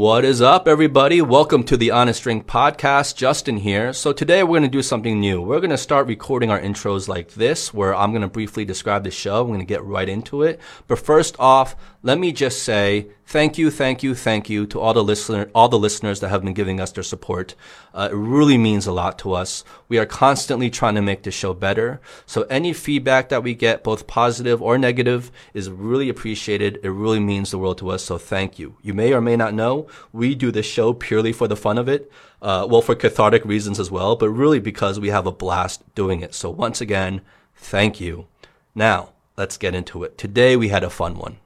[0.00, 1.20] What is up, everybody?
[1.20, 3.16] Welcome to the Honest Drink Podcast.
[3.16, 3.92] Justin here.
[3.92, 5.42] So today we're going to do something new.
[5.42, 9.04] We're going to start recording our intros like this, where I'm going to briefly describe
[9.04, 9.42] the show.
[9.42, 10.58] I'm going to get right into it.
[10.86, 14.94] But first off, let me just say thank you, thank you, thank you to all
[14.94, 17.54] the listener, all the listeners that have been giving us their support.
[17.92, 19.64] Uh, it really means a lot to us.
[19.86, 22.00] We are constantly trying to make the show better.
[22.24, 26.80] So any feedback that we get, both positive or negative, is really appreciated.
[26.82, 28.02] It really means the world to us.
[28.02, 28.76] So thank you.
[28.80, 31.88] You may or may not know we do this show purely for the fun of
[31.88, 32.10] it.
[32.40, 36.22] Uh, well, for cathartic reasons as well, but really because we have a blast doing
[36.22, 36.34] it.
[36.34, 37.20] So once again,
[37.54, 38.26] thank you.
[38.74, 40.16] Now let's get into it.
[40.16, 41.36] Today we had a fun one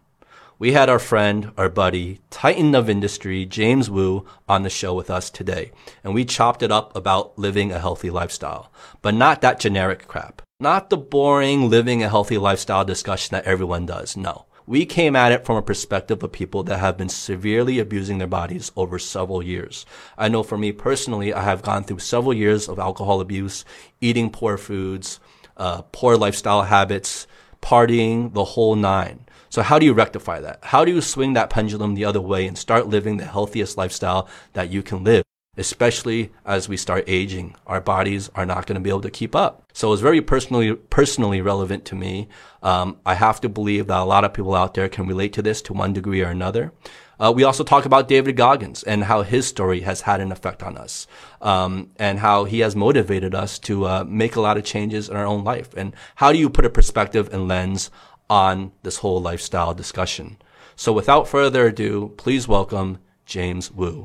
[0.59, 5.11] we had our friend, our buddy, titan of industry, James Wu, on the show with
[5.11, 5.73] us today.
[6.05, 8.73] And we chopped it up about living a healthy lifestyle,
[9.03, 10.43] but not that generic crap.
[10.61, 14.17] Not the boring living a healthy lifestyle discussion that everyone does.
[14.17, 14.47] No.
[14.67, 18.29] We came at it from a perspective of people that have been severely abusing their
[18.29, 19.85] bodies over several years.
[20.17, 23.65] I know for me personally, I have gone through several years of alcohol abuse,
[24.01, 25.21] eating poor foods,
[25.57, 27.27] uh, poor lifestyle habits,
[27.61, 29.27] partying, the whole nine.
[29.55, 30.59] So how do you rectify that?
[30.65, 34.29] How do you swing that pendulum the other way and start living the healthiest lifestyle
[34.55, 35.23] that you can live?
[35.57, 39.37] Especially as we start aging, our bodies are not going to be able to keep
[39.37, 39.63] up.
[39.73, 42.27] So it's very personally, personally relevant to me.
[42.65, 45.43] Um, I have to believe that a lot of people out there can relate to
[45.43, 46.73] this to one degree or another.
[47.21, 50.65] Uh, we also talk about David Goggins and how his story has had an effect
[50.65, 51.07] on us,
[51.41, 55.15] um, and how he has motivated us to uh, make a lot of changes in
[55.15, 55.73] our own life.
[55.75, 57.93] And how do you put a perspective and lens
[58.29, 60.37] on this whole lifestyle discussion.
[60.77, 64.05] So without further ado, please welcome James Wu.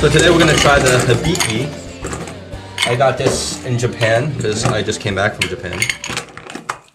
[0.00, 1.66] So today we're gonna try the Hibiki.
[2.86, 5.80] I got this in Japan because I just came back from Japan,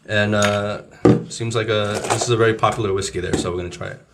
[0.08, 0.84] and uh,
[1.28, 3.36] seems like a this is a very popular whiskey there.
[3.38, 4.06] So we're gonna try it.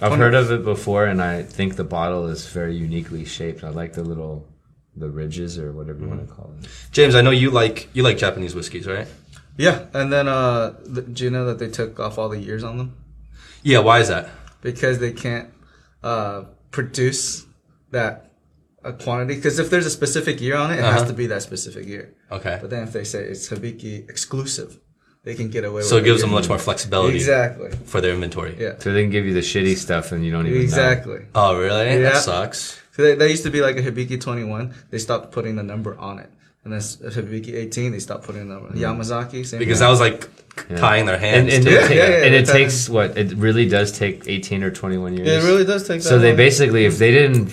[0.00, 3.64] I've heard of it before, and I think the bottle is very uniquely shaped.
[3.64, 4.46] I like the little,
[4.96, 6.16] the ridges or whatever you mm-hmm.
[6.16, 6.68] want to call it.
[6.92, 9.06] James, I know you like you like Japanese whiskeys, right?
[9.56, 12.64] Yeah, and then uh, the, do you know that they took off all the years
[12.64, 12.96] on them?
[13.62, 14.28] Yeah, why is that?
[14.62, 15.52] Because they can't
[16.02, 17.44] uh, produce
[17.90, 18.30] that
[18.82, 19.36] a quantity.
[19.36, 20.92] Because if there's a specific year on it, it uh-huh.
[20.92, 22.14] has to be that specific year.
[22.30, 22.58] Okay.
[22.60, 24.78] But then if they say it's Hibiki exclusive,
[25.22, 28.00] they can get away with so with it gives them much more flexibility exactly for
[28.00, 30.60] their inventory yeah so they can give you the shitty stuff and you don't even
[30.60, 31.26] exactly know.
[31.34, 31.98] oh really yeah.
[31.98, 35.56] that sucks so they, they used to be like a hibiki 21 they stopped putting
[35.56, 36.30] the number on it
[36.64, 38.68] and then Hibiki 18, they stopped putting the number.
[38.68, 38.98] Mm.
[38.98, 39.86] Yamazaki, same Because thing.
[39.86, 40.28] that was like
[40.68, 40.76] yeah.
[40.76, 41.54] tying their hands.
[41.54, 43.16] And, and, it, yeah, yeah, and it takes what?
[43.16, 45.28] It really does take 18 or 21 years.
[45.28, 47.46] it really does take So they basically, if they didn't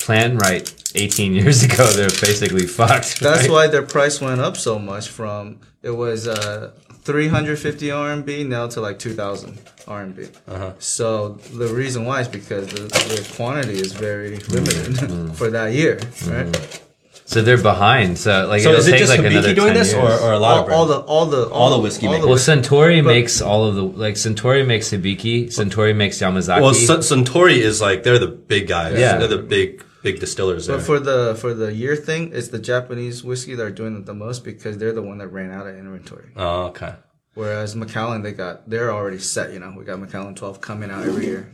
[0.00, 3.20] plan right 18 years ago, they're basically fucked.
[3.20, 3.50] That's right?
[3.50, 6.72] why their price went up so much from, it was uh,
[7.10, 10.36] 350 RMB now to like 2000 RMB.
[10.46, 10.72] Uh-huh.
[10.78, 15.32] So the reason why is because the, the quantity is very limited mm-hmm.
[15.32, 15.94] for that year,
[16.26, 16.46] right?
[16.46, 16.86] Mm-hmm.
[17.24, 18.18] So they're behind.
[18.18, 20.66] So like, so is it just like Hibiki doing this, or, or a lot all,
[20.66, 22.08] of all the all the all, all the whiskey?
[22.08, 25.46] All the well, Suntory makes all of the like Suntory makes Hibiki.
[25.46, 26.60] Suntory makes Yamazaki.
[26.60, 28.98] Well, Suntory is like they're the big guys.
[28.98, 30.76] Yeah, they're the big big distillers there.
[30.76, 34.06] But for the for the year thing, it's the Japanese whiskey that are doing it
[34.06, 36.32] the most because they're the one that ran out of inventory.
[36.36, 36.94] Oh, okay.
[37.34, 39.52] Whereas Macallan, they got they're already set.
[39.52, 41.50] You know, we got Macallan twelve coming out every year.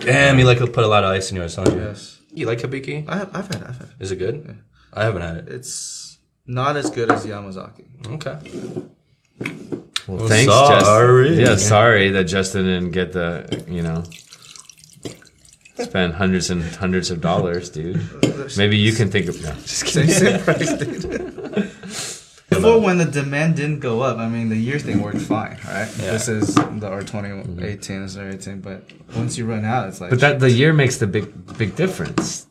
[0.00, 1.64] Damn, you like to put a lot of ice in yours, huh?
[1.68, 2.20] Yes.
[2.32, 3.08] You like Hibiki?
[3.08, 3.88] I have, I've had, I've had.
[4.00, 4.44] Is it good?
[4.46, 4.54] Yeah.
[4.92, 5.48] I haven't had it.
[5.48, 7.84] It's not as good as Yamazaki.
[8.06, 8.38] Okay.
[10.08, 11.28] Well, well thanks, sorry.
[11.28, 11.46] Justin.
[11.46, 14.04] Yeah, sorry that Justin didn't get the, you know,
[15.84, 18.00] spend hundreds and hundreds of dollars, dude.
[18.56, 20.10] Maybe you can think of no, just kidding.
[20.10, 21.72] Same, price, dude.
[22.48, 25.92] Before, when the demand didn't go up, I mean, the year thing worked fine, right?
[25.98, 26.12] Yeah.
[26.12, 28.04] This is the R twenty eighteen mm-hmm.
[28.04, 28.84] is R eighteen, but
[29.16, 30.10] once you run out, it's like.
[30.10, 32.46] But that the year makes the big big difference.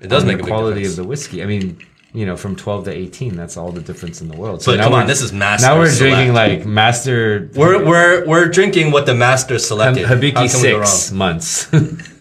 [0.00, 1.42] It does make the quality of the whiskey.
[1.42, 4.62] I mean, you know, from 12 to 18, that's all the difference in the world.
[4.62, 5.66] So but come on, this is master.
[5.66, 6.14] Now we're select.
[6.14, 7.50] drinking like master.
[7.54, 10.06] We're we're we're drinking what the master selected.
[10.06, 11.68] Hibiki six months.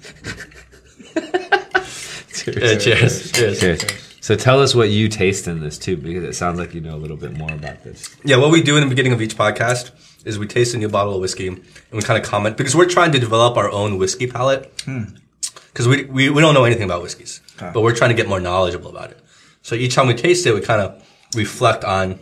[2.53, 2.83] cheers.
[3.31, 3.31] cheers.
[3.31, 3.59] cheers.
[3.59, 4.07] cheers.
[4.21, 6.95] So tell us what you taste in this too, because it sounds like you know
[6.95, 8.15] a little bit more about this.
[8.23, 9.91] Yeah, what we do in the beginning of each podcast
[10.25, 12.89] is we taste a new bottle of whiskey and we kind of comment because we're
[12.89, 14.69] trying to develop our own whiskey palate.
[14.85, 15.91] Because hmm.
[15.91, 18.89] we, we, we don't know anything about whiskeys, but we're trying to get more knowledgeable
[18.89, 19.19] about it.
[19.61, 22.19] So each time we taste it, we kind of reflect on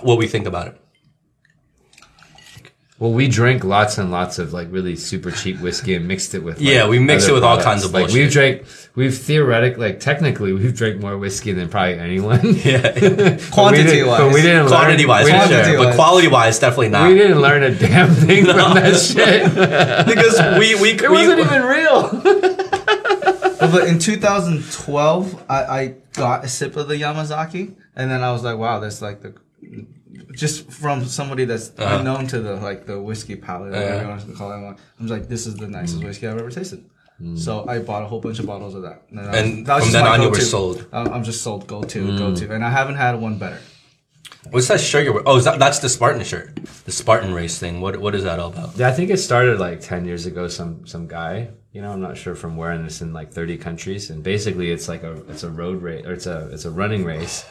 [0.00, 0.81] what we think about it.
[3.02, 6.44] Well, we drank lots and lots of like really super cheap whiskey and mixed it
[6.44, 6.58] with.
[6.58, 8.14] like, Yeah, we mixed it with all kinds of like bullshit.
[8.22, 8.62] we've drank,
[8.94, 12.40] we've theoretically, like technically, we've drank more whiskey than probably anyone.
[12.64, 12.82] Yeah.
[12.92, 14.20] But Quantity-wise.
[14.20, 15.56] but we didn't learn- Quantity wise, we didn't- sure.
[15.56, 15.86] Quantity-wise.
[15.86, 17.08] But quality wise, definitely not.
[17.08, 19.52] We didn't learn a damn thing from that shit.
[20.06, 22.02] because we we It wasn't even real.
[23.72, 28.44] but in 2012, I, I got a sip of the Yamazaki, and then I was
[28.44, 29.34] like, wow, that's like the
[30.32, 31.98] just from somebody that's Uh-huh.
[31.98, 33.80] unknown to the like the whiskey palate, or Yeah.
[33.80, 34.08] whatever you uh-huh.
[34.10, 34.76] want to call it.
[35.00, 36.04] I'm like, this is the nicest mm.
[36.06, 36.84] whiskey I've ever tasted.
[37.20, 37.38] Mm.
[37.38, 39.74] So I bought a whole bunch of bottles of that, and, then was- And that
[39.74, 40.54] was from just then on, you were go-to.
[40.56, 40.86] sold.
[40.92, 42.18] I'm I'm just sold go to mm.
[42.18, 43.60] go to, and I haven't had one better.
[44.50, 45.28] What's that shirt you're wearing?
[45.28, 46.56] Oh, is that, that's the Spartan shirt.
[46.84, 47.80] The Spartan race thing.
[47.80, 48.76] What what is that all about?
[48.76, 50.48] Yeah, I think it started like ten years ago.
[50.48, 53.56] Some some guy, you know, I'm not sure from where, and it's in like 30
[53.58, 54.10] countries.
[54.10, 57.04] And basically, it's like a it's a road race or it's a it's a running
[57.04, 57.44] race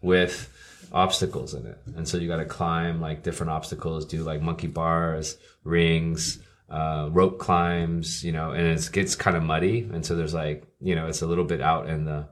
[0.00, 0.50] with
[0.92, 1.78] obstacles in it.
[1.96, 7.08] And so you got to climb like different obstacles, do like monkey bars, rings, uh,
[7.10, 9.88] rope climbs, you know, and it gets kind of muddy.
[9.92, 12.26] And so there's like you know, it's a little bit out in the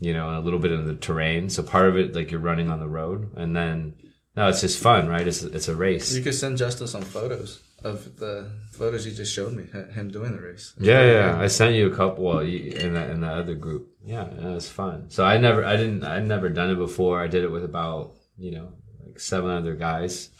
[0.00, 1.48] you know, a little bit in the terrain.
[1.48, 3.94] So part of it, like you're running on the road, and then
[4.36, 5.26] no, it's just fun, right?
[5.26, 6.14] It's it's a race.
[6.14, 10.32] You could send Justin some photos of the photos you just showed me, him doing
[10.32, 10.74] the race.
[10.78, 11.40] Yeah, yeah.
[11.40, 12.38] I sent you a couple.
[12.40, 13.88] In that in the other group.
[14.04, 15.10] Yeah, it was fun.
[15.10, 17.20] So I never, I didn't, I'd never done it before.
[17.20, 18.72] I did it with about you know
[19.04, 20.30] like seven other guys.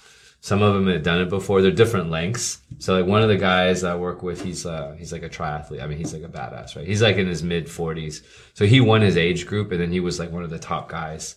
[0.40, 1.62] Some of them had done it before.
[1.62, 2.60] They're different lengths.
[2.78, 5.82] So like one of the guys I work with, he's uh he's like a triathlete.
[5.82, 6.86] I mean, he's like a badass, right?
[6.86, 8.22] He's like in his mid forties.
[8.54, 10.88] So he won his age group, and then he was like one of the top
[10.88, 11.36] guys.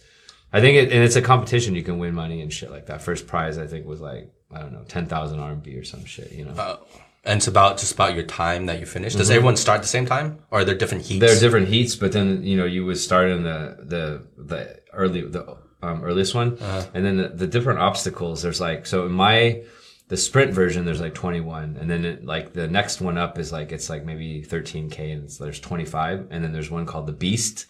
[0.53, 1.75] I think it, and it's a competition.
[1.75, 3.01] You can win money and shit like that.
[3.01, 6.31] First prize, I think, was like I don't know, ten thousand RMB or some shit.
[6.31, 6.51] You know.
[6.51, 6.77] Uh,
[7.23, 9.13] and it's about just about your time that you finish.
[9.13, 11.19] Does everyone start at the same time, or are there different heats?
[11.19, 14.79] There are different heats, but then you know you would start in the the the
[14.93, 16.57] early the um, earliest one,
[16.93, 18.41] and then the, the different obstacles.
[18.41, 19.63] There's like so in my
[20.11, 23.49] the sprint version there's like 21, and then it, like the next one up is
[23.53, 27.13] like it's like maybe 13k, and it's, there's 25, and then there's one called the
[27.13, 27.65] Beast.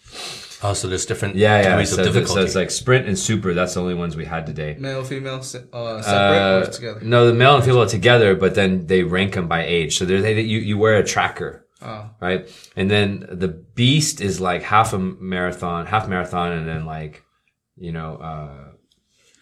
[0.64, 1.84] oh, so there's different Yeah, yeah.
[1.84, 2.40] So, of difficulty.
[2.40, 3.54] so it's like sprint and super.
[3.54, 4.74] That's the only ones we had today.
[4.76, 7.00] Male, female, uh, separate Uh, or together?
[7.02, 9.96] no, the male and female are together, but then they rank them by age.
[9.96, 12.10] So there's they, you you wear a tracker, Oh.
[12.20, 12.48] right?
[12.74, 17.22] And then the beast is like half a marathon, half marathon, and then like
[17.76, 18.71] you know uh,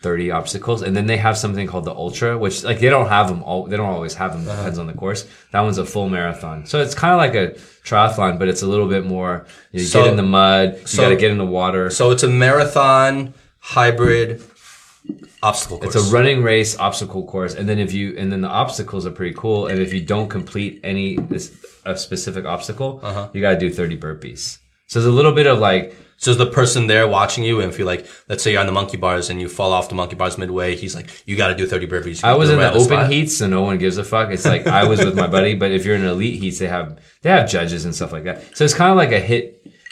[0.02, 0.82] thirty obstacles.
[0.82, 3.66] And then they have something called the ultra, which like they don't have them all.
[3.66, 4.48] They don't always have them.
[4.48, 4.56] Uh-huh.
[4.56, 5.26] Depends on the course.
[5.52, 7.54] That one's a full marathon, so it's kind of like a
[7.84, 9.46] triathlon, but it's a little bit more.
[9.72, 10.78] You So- get in the mud.
[10.80, 11.90] You so- got to get in the water.
[11.90, 14.42] so it's a marathon hybrid
[15.42, 15.94] obstacle course.
[15.94, 19.10] It's a running race obstacle course, and then if you and then the obstacles are
[19.10, 19.66] pretty cool.
[19.66, 21.52] And if you don't complete any this
[21.84, 23.28] a specific obstacle, Uh-huh.
[23.32, 24.58] you got to do thirty burpees.
[24.90, 27.78] So there's a little bit of like So the person there watching you, and if
[27.78, 30.16] you like, let's say you're on the monkey bars and you fall off the monkey
[30.16, 32.22] bars midway, he's like, you got to do 30 burpees.
[32.24, 33.10] I was in it the open spot.
[33.10, 34.28] heats, so no one gives a fuck.
[34.30, 36.98] It's like I was with my buddy, but if you're in elite heats, they have
[37.22, 38.36] they have judges and stuff like that.
[38.56, 39.44] So it's kind of like a HIIT.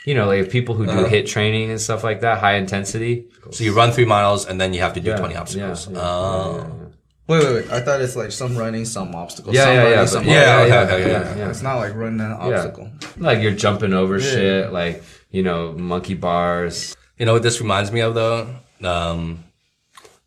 [0.05, 1.05] You know, like people who Uh-huh.
[1.05, 3.15] do HIIT training and stuff like that, high intensity.
[3.55, 5.87] So you run three miles and then you have to do Yeah, 20 obstacles.
[5.89, 6.88] yeah, yeah, oh.
[7.29, 7.71] Wait, wait, wait.
[7.71, 9.55] I thought it's like some running, some obstacles.
[9.55, 10.73] Yeah, some yeah, running, yeah, some but- Yeah, obstacles.
[10.73, 11.51] okay, okay, yeah, yeah.
[11.51, 12.91] It's not like running an obstacle.
[13.19, 16.97] Like you're jumping over shit, like you know, monkey bars.
[17.19, 18.49] You know what this reminds me of though?
[18.83, 19.45] Um,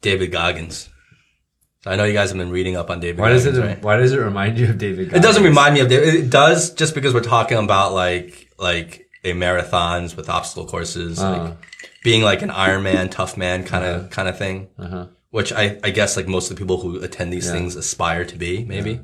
[0.01, 0.89] David Goggins.
[1.85, 3.55] I know you guys have been reading up on David Why does it?
[3.59, 3.81] right?
[3.81, 5.13] Why does it remind you of David?
[5.13, 6.13] It doesn't remind me of David.
[6.13, 11.31] It does just because we're talking about like, like a marathons with obstacle courses, Uh.
[11.45, 11.57] like
[12.03, 14.67] being like an Iron Man, tough man kind of, kind of thing.
[14.77, 15.07] Uh-huh.
[15.31, 18.37] Which I, I guess like most of the people who attend these things aspire to
[18.37, 18.99] be, maybe.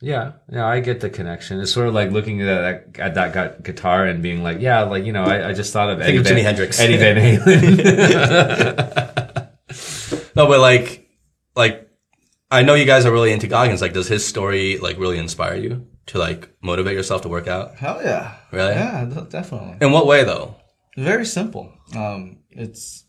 [0.00, 1.60] Yeah, yeah, I get the connection.
[1.60, 4.82] It's sort of like looking at that at that gu- guitar and being like, yeah,
[4.82, 6.80] like you know, I, I just thought of Eddie of Van, Jimi Hendrix.
[6.80, 8.48] Eddie Van Halen.
[10.34, 11.08] No, but like,
[11.54, 11.88] like,
[12.50, 13.82] I know you guys are really into Goggins.
[13.82, 17.76] Like, does his story like really inspire you to like motivate yourself to work out?
[17.76, 18.36] Hell yeah.
[18.50, 18.72] Really?
[18.72, 19.76] Yeah, definitely.
[19.80, 20.56] In what way though?
[20.96, 21.72] Very simple.
[21.94, 23.01] Um, it's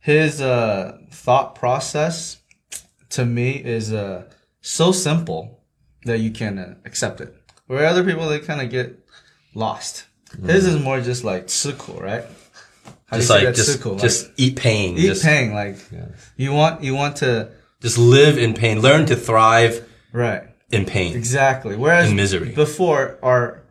[0.00, 2.38] his uh, thought process
[3.10, 4.24] to me is uh,
[4.60, 5.62] so simple
[6.04, 7.34] that you can uh, accept it.
[7.66, 8.98] Where other people they kind of get
[9.54, 10.06] lost.
[10.36, 10.48] Mm.
[10.48, 12.24] His is more just like circle, right?
[13.06, 14.96] How just like just, like, just eat pain.
[14.96, 15.52] Eat just, pain.
[15.52, 15.76] Like
[16.36, 18.80] you want you want to just live in pain.
[18.80, 19.86] Learn to thrive.
[20.12, 20.44] Right.
[20.70, 21.16] In pain.
[21.16, 21.76] Exactly.
[21.76, 22.52] Whereas in misery.
[22.52, 23.64] Before our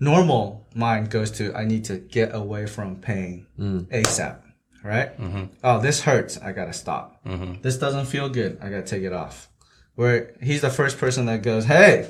[0.00, 3.86] normal mind goes to I need to get away from pain mm.
[3.86, 4.40] ASAP.
[4.86, 5.18] Right?
[5.20, 5.44] Mm-hmm.
[5.64, 6.38] Oh, this hurts.
[6.38, 7.20] I gotta stop.
[7.62, 8.58] This doesn't feel good.
[8.62, 9.48] I gotta take it off.
[9.96, 12.08] Where he's the first person that goes, Hey,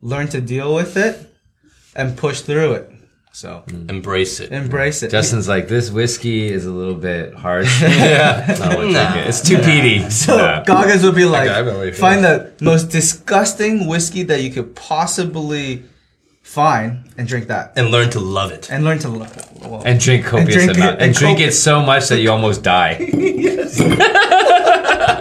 [0.00, 1.14] learn to deal with it
[1.96, 2.90] and push through it.
[3.32, 4.52] So Embrace it.
[4.52, 5.10] embrace it.
[5.10, 7.82] Justin's like, this whiskey is a little bit harsh.
[7.82, 8.56] yeah.
[8.60, 9.26] I won't it.
[9.28, 10.08] It's too peaty.
[10.10, 10.62] So Nah.
[10.64, 12.00] Goggins would be like, I know what you feel.
[12.00, 15.84] find the most disgusting whiskey that you could possibly
[16.48, 18.70] find and drink that, and learn to love it.
[18.70, 19.44] and learn to love it.
[19.60, 20.92] Well, And drink copious drink it- amount.
[20.94, 22.96] And, and drink it so much that you almost die.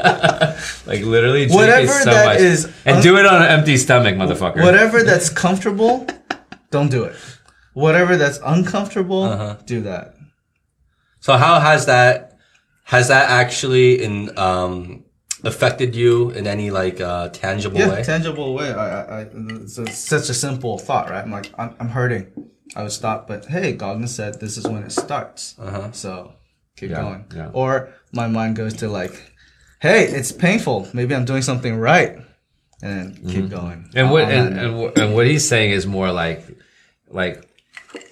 [0.86, 2.40] like literally drink Whatever it so that much.
[2.40, 4.64] is and un- do it on an empty stomach, motherfucker.
[4.64, 6.08] whatever that's comfortable,
[6.72, 7.16] don't do it.
[7.74, 9.58] Whatever that's uncomfortable, Uh-huh.
[9.66, 10.16] do that.
[11.20, 12.38] So how has that
[12.86, 15.04] has that actually in um
[15.48, 18.04] affected you in any like uh tangible Yeah, way?
[18.04, 18.72] tangible way.
[18.74, 19.22] I, I, I
[19.64, 21.24] it's, a- such a simple thought, right?
[21.24, 22.28] I'm like, I'm, I'm hurting.
[22.76, 25.56] I would stop, but hey, Goggins said this is when it starts.
[25.58, 25.92] Uh-huh.
[25.94, 26.34] So
[26.76, 27.26] keep Yeah, going.
[27.36, 27.50] yeah.
[27.54, 29.14] Or my mind goes to like,
[29.80, 30.88] hey, it's painful.
[30.94, 32.18] Maybe I'm doing something right,
[32.84, 33.80] and then keep going.
[33.88, 33.98] Mm-hmm.
[33.98, 36.44] And what On and, and, and what he's saying is more like
[37.10, 37.44] like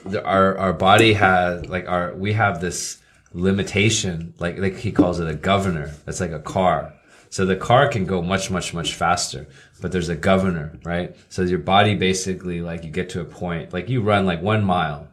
[0.05, 2.97] the, our our body has like our we have this
[3.33, 6.93] limitation like like he calls it a governor that's like a car
[7.29, 9.47] so the car can go much much much faster
[9.81, 11.15] but there's a governor right?
[11.29, 14.63] So your body basically like you get to a point like you run like one
[14.63, 15.07] mile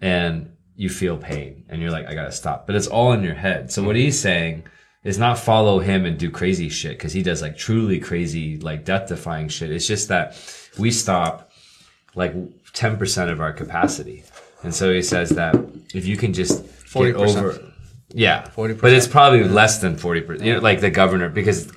[0.00, 2.66] and you feel pain and you're like i gotta stop.
[2.66, 3.70] But it's all in your head.
[3.70, 4.64] So what he's saying
[5.04, 8.84] is not follow him and do crazy shit because he does like truly crazy like
[8.84, 9.70] death defying shit.
[9.70, 10.40] It's just that
[10.78, 11.50] we stop
[12.14, 12.34] like
[12.72, 14.24] 10% of our capacity.
[14.62, 15.54] And so he says that
[15.94, 17.14] if you can just get 40%.
[17.14, 17.71] over
[18.14, 18.74] yeah 40.
[18.74, 21.70] but it's probably less than 40% you know like the governor because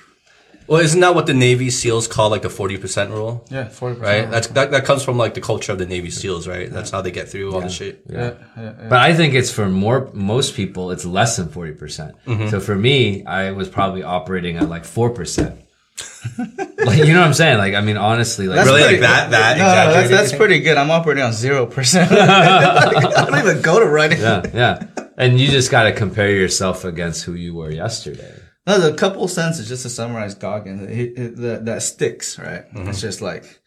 [0.67, 3.45] Well, isn't that what the Navy SEALs call like the forty percent rule?
[3.51, 4.25] yeah, forty Right.
[4.25, 4.31] percent.
[4.31, 6.67] That's that, that comes from like the culture of the Navy SEAls, right?
[6.75, 8.01] That's how they get through all the shit.
[8.09, 8.17] Yeah,
[8.57, 8.89] yeah, yeah.
[8.89, 11.77] But I think it's for more most people it's less than 40%.
[11.77, 12.49] percent mm-hmm.
[12.49, 12.97] So for me,
[13.41, 15.53] I was probably operating at like 4%.
[16.89, 17.59] like you know what I'm saying?
[17.59, 20.33] Like I mean honestly like That's Really, pretty- like that- that No, no, that's, that's
[20.41, 20.77] pretty good.
[20.81, 22.11] I'm operating on zero percent.
[22.11, 24.19] I don't even go to running.
[24.19, 25.04] yeah, yeah.
[25.17, 28.33] And you just got to compare yourself against who you were yesterday.
[28.67, 30.89] No, the couple sentences just to summarize Goggins.
[30.89, 32.65] He, he, that that sticks, right?
[32.73, 32.89] Mm-hmm.
[32.89, 33.61] It's just like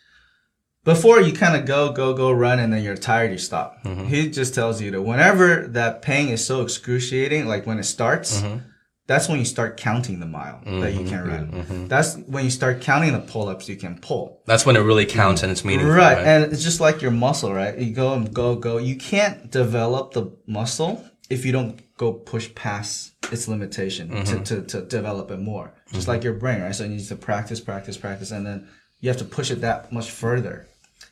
[0.85, 3.83] before you kind of go, go, go, run, and then you're tired, you stop.
[3.85, 4.07] Mm-hmm.
[4.07, 8.41] He just tells you that whenever that pain is so excruciating, like when it starts,
[8.41, 8.59] Mm-hmm.
[9.07, 11.53] that's when you start counting the mile that you can run.
[11.53, 11.87] Mm-hmm.
[11.87, 14.43] That's when you start counting the pull-ups you can pull.
[14.47, 15.95] That's when it really counts and it's meaningful.
[15.95, 16.17] Right.
[16.17, 16.27] Right.
[16.27, 17.79] And it's just like your muscle, right?
[17.79, 18.79] You go and go, go.
[18.79, 24.43] You can't develop the muscle if you don't go push past its limitation Mm-hmm.
[24.45, 25.75] to, to, to develop it more.
[25.93, 26.75] Just like your brain, right?
[26.75, 28.69] So you need to practice, practice, practice, and then
[29.01, 30.67] you have to push it that much further.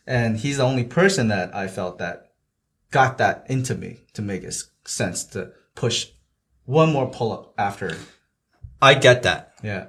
[0.07, 2.33] And he's the only person that I felt that
[2.91, 4.55] got that into me to make it
[4.85, 6.09] sense to push
[6.65, 7.97] one more pull up after.
[8.81, 9.55] I get that.
[9.63, 9.87] Yeah.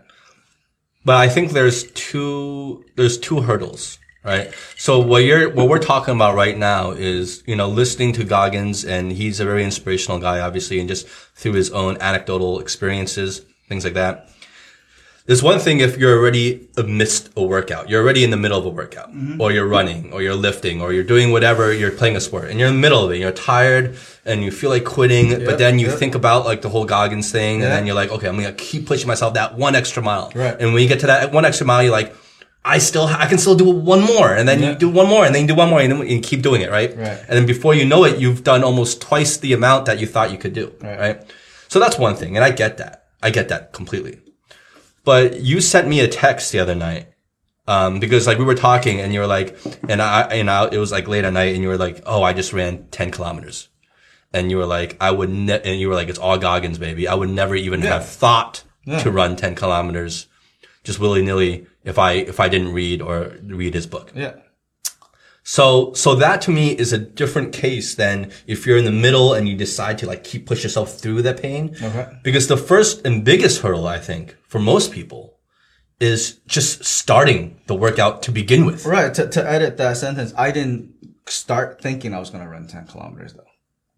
[1.06, 4.54] But I think there's two there's two hurdles, right?
[4.78, 8.84] So what you're what we're talking about right now is, you know, listening to Goggins
[8.86, 13.84] and he's a very inspirational guy, obviously, and just through his own anecdotal experiences, things
[13.84, 14.30] like that.
[15.28, 18.66] There's one thing if you're already amidst a workout, you're already in the middle of
[18.66, 19.42] a workout, mm-hmm.
[19.42, 22.58] or you're running, or you're lifting, or you're doing whatever, you're playing a sport, and
[22.58, 25.80] you're in the middle of it, you're tired, and you feel like quitting, but then
[25.80, 26.00] you yep.
[26.00, 28.88] think about like the whole Goggins thing, and then you're like, okay, I'm gonna keep
[28.88, 30.32] pushing myself that one extra mile.
[30.34, 30.56] Right.
[30.58, 32.16] And when you get to that one extra mile, you're like,
[32.76, 35.34] I still, I can still do one more, and then you do one more, and
[35.34, 36.92] then you do one more, and then you keep doing it, right?
[36.96, 37.20] Right.
[37.28, 40.32] And then before you know it, you've done almost twice the amount that you thought
[40.32, 41.00] you could do, Right.
[41.00, 41.22] right?
[41.70, 43.06] So that's one thing, and I get that.
[43.24, 44.20] I get that completely.
[45.04, 47.08] But you sent me a text the other night,
[47.68, 49.58] um, because like we were talking, and you were like,
[49.88, 52.24] and I, and I, it was like late at night, and you were like, oh,
[52.24, 53.70] I just ran ten kilometers,
[54.34, 57.08] and you were like, I would, ne-, and you were like, it's all Goggins, baby.
[57.08, 60.28] I would never even have thought to run ten kilometers,
[60.84, 63.17] just willy nilly, if I if I didn't read or
[63.62, 64.12] read his book.
[64.15, 64.34] Yeah.
[65.44, 69.34] So, so that to me is a different case than if you're in the middle
[69.34, 71.74] and you decide to like keep push yourself through the pain.
[71.82, 72.06] Okay.
[72.22, 75.39] Because the first and biggest hurdle, I think, for most people
[76.01, 78.86] is just starting the workout to begin with.
[78.86, 79.13] Right.
[79.13, 80.94] To, to edit that sentence, I didn't
[81.27, 83.44] start thinking I was going to run 10 kilometers though.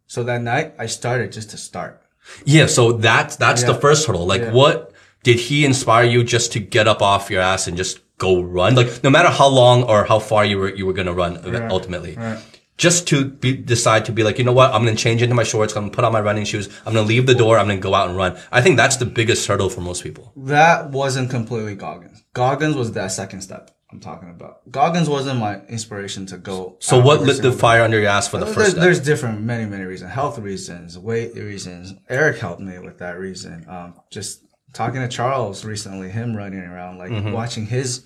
[0.05, 1.99] So that night I started just to start.
[2.45, 2.67] Yeah.
[2.67, 4.27] So that's, that's the first hurdle.
[4.27, 4.51] Like Yeah.
[4.53, 4.88] what
[5.23, 8.75] did he inspire you just to get up off your ass and just go run?
[8.75, 11.37] Like no matter how long or how far you were, you were going to run
[11.37, 12.15] ev- ultimately.
[12.15, 12.39] Right.
[12.77, 14.73] Just to be, decide to be like, you know what?
[14.73, 15.75] I'm going to change into my shorts.
[15.75, 16.69] I'm going to put on my running shoes.
[16.85, 17.57] I'm going to leave the door.
[17.57, 18.39] I'm going to go out and run.
[18.53, 20.31] I think that's the biggest hurdle for most people.
[20.37, 22.23] That wasn't completely Goggins.
[22.33, 24.69] Goggins was that second step I'm talking about.
[24.71, 26.77] Goggins wasn't my inspiration to go.
[26.79, 28.81] So what lit the fire under your ass for the There's, first step?
[28.83, 30.11] there's different, many, many reasons.
[30.11, 31.95] Health reasons, weight reasons.
[32.09, 33.65] Aric helped me with that reason.
[33.67, 37.31] Um, just talking to Charles recently, him running around, like Mm-hmm.
[37.31, 38.03] watching his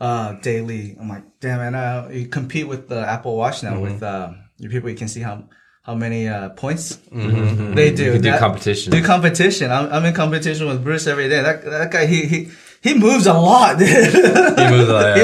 [0.00, 0.96] uh, daily.
[1.00, 1.76] I'm like, damn it!
[1.76, 4.90] Uh, you compete with the Apple Watch now with uh, your people.
[4.90, 5.44] You can see how
[5.82, 8.04] how many uh, points they do.
[8.04, 8.92] You can do competition.
[8.92, 9.70] Do competition.
[9.70, 11.42] I'm, I'm in competition with Bruce every day.
[11.42, 12.48] That that guy he he
[12.82, 13.88] he moves a lot, dude.
[13.88, 15.16] He moves like, He moves a lot.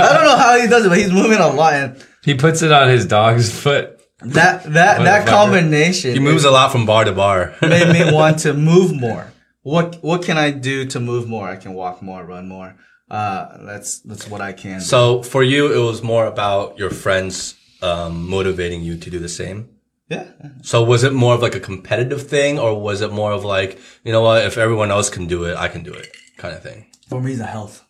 [0.00, 1.74] I don't know how he does it, but he's moving a lot.
[1.74, 3.95] And He puts it on his dog's foot.
[4.20, 5.28] That that that Motherfucker.
[5.28, 7.54] combination he moves a lot from bar to bar.
[7.62, 9.32] made me want to move more.
[9.62, 11.48] What what can I do to move more?
[11.48, 12.76] I can walk more, run more.
[13.10, 14.78] Uh, that's that's what I can.
[14.78, 14.84] do.
[14.84, 19.28] so for you, it was more about your friends um, motivating you to do the
[19.28, 19.68] same.
[20.08, 20.26] yeah,
[20.62, 23.78] So was it more of like a competitive thing, or was it more of like,
[24.04, 26.62] you know what, if everyone else can do it, I can do it, kind of
[26.62, 26.86] thing?
[27.08, 27.84] for me, the health.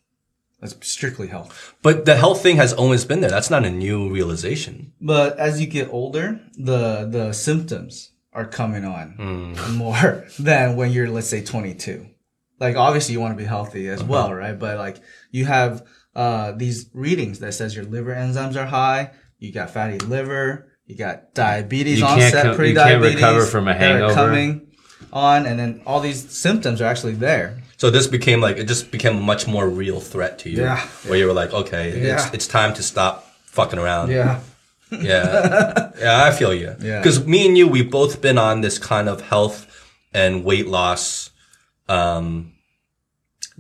[0.61, 1.75] That's strictly health.
[1.83, 3.31] But the health thing has always been there.
[3.31, 4.93] That's not a new realization.
[5.01, 11.09] But as you get older, the the symptoms are coming on more than when you're
[11.11, 12.07] let's say 22.
[12.59, 14.59] Like obviously you want to be healthy as well, right?
[14.59, 14.97] But like
[15.31, 19.99] you have uh these readings that says your liver enzymes are high, you got fatty
[19.99, 24.15] liver, you got diabetes You onset, co- you pre-diabetes can't recover from a hangover.
[24.15, 24.63] coming
[25.13, 27.63] on, and then all these symptoms are actually there.
[27.79, 30.63] So this became like, it just became a much more real threat to you.
[30.63, 30.81] Yeah.
[31.07, 32.31] Where you were like, okay, it's, Yeah.
[32.33, 34.11] it's time to stop fucking around.
[34.11, 34.41] Yeah.
[34.91, 35.91] Yeah.
[35.99, 36.75] yeah, I feel you.
[36.81, 37.01] Yeah.
[37.01, 39.67] Because me and you, we've both been on this kind of health
[40.15, 41.31] and weight loss
[41.89, 42.53] um,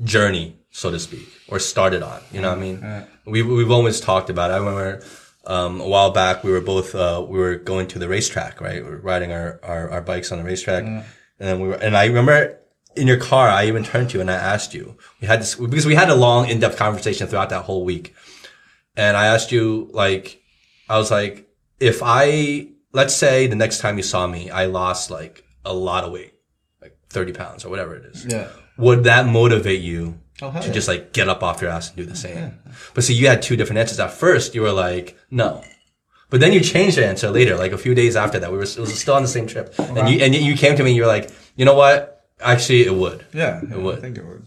[0.02, 2.22] journey, so to speak, or started on.
[2.32, 3.06] You know what I mean?
[3.26, 4.54] We, we've always talked about it.
[4.54, 5.02] I remember
[5.46, 8.82] um, a while back, we were both, uh, we were going to the racetrack, right?
[8.82, 10.84] We were riding our, our, our bikes on the racetrack.
[10.84, 11.04] And
[11.38, 12.58] then we were, and I remember
[12.96, 15.54] in your car, I even turned to you and I asked you, we had this,
[15.54, 18.14] because we had a long, in-depth conversation throughout that whole week.
[18.96, 20.42] And I asked you, like,
[20.88, 21.48] I was like,
[21.80, 26.04] if I, let's say the next time you saw me, I lost like a lot
[26.04, 26.32] of weight,
[26.80, 28.24] like 30 pounds or whatever it is.
[28.26, 28.48] Yeah.
[28.78, 30.72] Would that motivate you Oh, to yeah.
[30.72, 32.58] just like get up off your ass and do the same?
[32.94, 33.98] But see, you had two different answers.
[33.98, 35.64] At first, you were like, no.
[36.28, 38.50] But then you changed the answer later, like a few days after that.
[38.50, 39.74] We were, it was still on the same trip.
[39.78, 42.15] And you, and you came to me and you were like, you know what?
[42.40, 43.24] Actually, it would.
[43.32, 43.98] Yeah, yeah, would.
[43.98, 44.46] I think it would.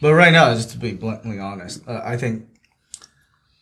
[0.00, 2.48] But right now, just to be bluntly honest, uh, I think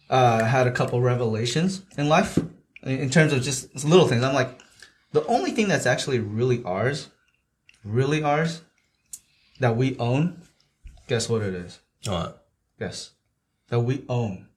[0.09, 2.39] uh, I had a couple revelations in life
[2.83, 4.23] in in terms of just little things.
[4.23, 4.61] I'm like,
[5.13, 7.11] the only thing that's actually really ours,
[7.85, 8.63] really ours,
[9.59, 10.43] that we own,
[11.09, 11.81] guess what it is?
[12.07, 12.47] What?
[12.79, 13.11] Guess.
[13.69, 14.49] That we own.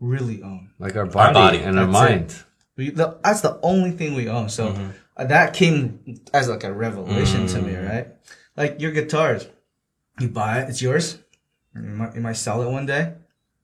[0.00, 0.70] Really own.
[0.78, 2.34] Like our body, body, and our mind.
[2.76, 4.48] We, the, that's the only thing we own.
[4.48, 7.88] So uh, Uh, that came as like a revelation to me, mm.
[7.88, 8.08] right?
[8.56, 9.46] Like your guitars,
[10.18, 11.18] you buy it, it's yours.
[11.74, 13.14] You might, you might sell it one day,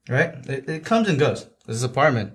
[0.08, 0.34] right?
[0.46, 1.46] It, it comes and goes.
[1.66, 2.32] This apartment,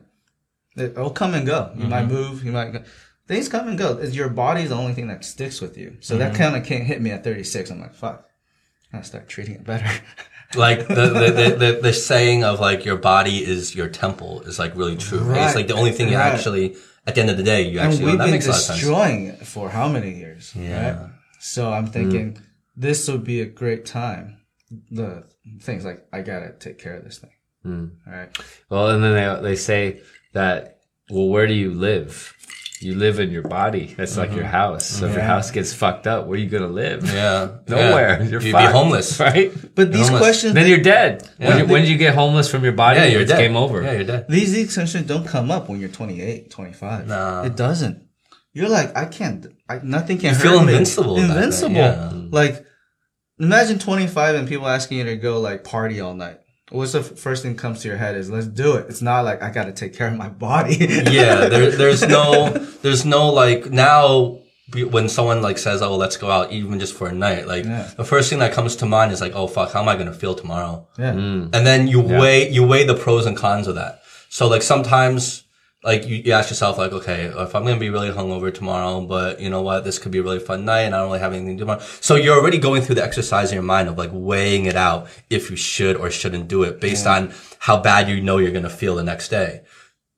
[0.76, 1.71] it, will come and go.
[1.76, 2.13] You might mm-hmm.
[2.13, 2.84] move, you might go.
[3.28, 3.97] Things come and go.
[3.97, 5.97] It's your body's the only thing that sticks with you.
[6.02, 6.43] So that mm-hmm.
[6.43, 7.71] kind of can't hit me at 36.
[7.71, 8.30] I'm like, fuck.
[8.91, 9.89] I start treating it better.
[10.56, 14.60] Like the, the, the, the, the saying of like your body is your temple is
[14.60, 15.19] like really true.
[15.19, 15.45] Right?
[15.45, 16.34] It's like the only thing you Right.
[16.34, 18.50] actually, at the end of the day, you and actually, we've that been makes a
[18.50, 18.80] lot of sense.
[18.80, 20.54] destroying it for how many years?
[20.56, 21.02] Yeah.
[21.02, 21.10] Right?
[21.39, 21.94] So I'm mm.
[21.94, 22.39] thinking
[22.76, 24.38] this would be a great time.
[24.92, 25.26] The
[25.62, 27.32] things like I gotta take care of this thing.
[27.66, 28.30] All right.
[28.70, 30.02] Well, and then they they say
[30.34, 30.80] that.
[31.10, 32.34] Well, where do you live?
[32.84, 33.93] You live in your body.
[33.98, 34.52] That's like your mm-hmm.
[34.52, 34.86] house.
[34.86, 37.06] So if your house gets fucked up, where are you gonna live?
[37.06, 37.58] Yeah.
[37.67, 38.22] Nowhere.
[38.22, 38.30] Yeah.
[38.30, 39.19] You're You'd fucked, be homeless.
[39.28, 39.52] right?
[39.76, 40.22] But these Homeless.
[40.22, 41.28] questions, Then you're dead.
[41.38, 41.58] When, Yeah.
[41.60, 43.00] you, when did you get homeless from your body?
[43.00, 43.39] Yeah, you're it's dead.
[43.39, 43.82] game over.
[43.82, 44.26] Yeah, you're dead.
[44.30, 47.08] these these questions don't come up when you're 28, 25.
[47.08, 47.43] Nah.
[47.43, 48.04] It doesn't.
[48.54, 49.48] You're like, I can't.
[49.67, 50.74] I, nothing can You hurt feel me.
[50.74, 51.76] invincible back then, Invincible.
[51.76, 52.12] yeah.
[52.30, 52.65] Like,
[53.39, 56.39] imagine 25 and people asking you to go like party all night.
[56.71, 58.88] What's the first thing comes to your head is let's do it.
[58.89, 60.76] It's not like I got to take care of my body.
[60.80, 62.49] yeah, there, there's no,
[62.82, 64.39] there's no like now
[64.89, 67.91] when someone like says, "Oh, let's go out," even just for a night, like Yeah.
[67.97, 70.13] the first thing that comes to mind is like, "Oh fuck, how am I gonna
[70.13, 71.13] feel tomorrow?" yeah.
[71.13, 71.54] Mm.
[71.54, 74.02] And then you weigh you weigh the pros and cons of that.
[74.30, 75.42] So like sometimes
[75.84, 79.39] like you, you ask yourself like, okay, if I'm gonna be really hungover tomorrow, but
[79.39, 81.34] you know what, this could be a really fun night and I don't really have
[81.34, 81.82] anything to do tomorrow.
[82.00, 85.08] So you're already going through the exercise in your mind of like weighing it out
[85.30, 88.69] if you should or shouldn't do it based on how bad you know you're gonna
[88.69, 89.62] feel the next day.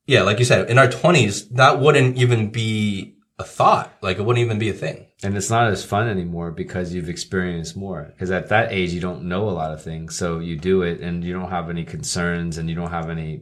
[0.08, 3.92] Yeah, like you said, in our twenties, that wouldn't even be a thought.
[4.02, 5.08] Like it wouldn't even be a thing.
[5.24, 8.12] And it's not as fun anymore because you've experienced more.
[8.12, 10.16] Because at that age, you don't know a lot of things.
[10.16, 13.42] So you do it and you don't have any concerns and you don't have any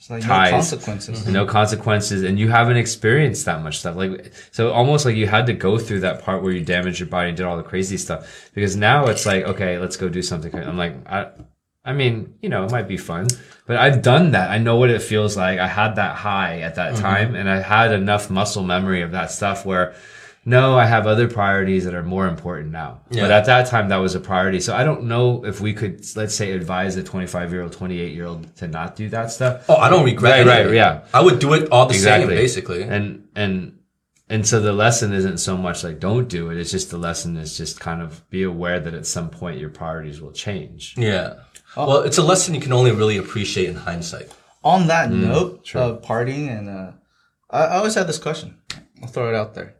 [0.00, 0.50] It's like Ties.
[0.50, 1.26] no consequences.
[1.26, 3.96] no consequences and you haven't experienced that much stuff.
[3.96, 7.08] Like so almost like you had to go through that part where you damaged your
[7.10, 8.50] body and did all the crazy stuff.
[8.54, 10.54] Because now it's like okay let's go do something.
[10.54, 11.30] I'm like i
[11.84, 13.26] i mean you know it might be fun
[13.66, 14.50] but i've done that.
[14.50, 15.58] I know what it feels like.
[15.58, 17.02] I had that high at that mm-hmm.
[17.02, 19.94] time and i had enough muscle memory of that stuff where
[20.50, 22.90] no, I have other priorities that are more important now.
[23.10, 23.22] Yeah.
[23.24, 24.60] But at that time, that was a priority.
[24.60, 28.12] So I don't know if we could, let's say, advise a 25 year old, 28
[28.14, 29.64] year old to not do that stuff.
[29.68, 30.66] Oh, I don't regret Right, it.
[30.66, 30.92] right, yeah.
[31.14, 32.28] I would do it all the Exactly.
[32.34, 32.82] same, basically.
[32.82, 33.78] And, and,
[34.28, 36.56] and so the lesson isn't so much like don't do it.
[36.58, 39.70] It's just the lesson is just kind of be aware that at some point your
[39.70, 40.94] priorities will change.
[40.96, 41.34] yeah.
[41.76, 44.28] Well, it's a lesson you can only really appreciate in hindsight.
[44.64, 46.90] On that Mm, note of partying, and uh,
[47.48, 48.56] I, I always had this question.
[49.00, 49.76] I'll throw it out there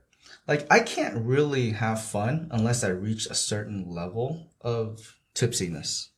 [0.49, 6.09] Like, I can't really have fun unless I reach a certain level of tipsiness.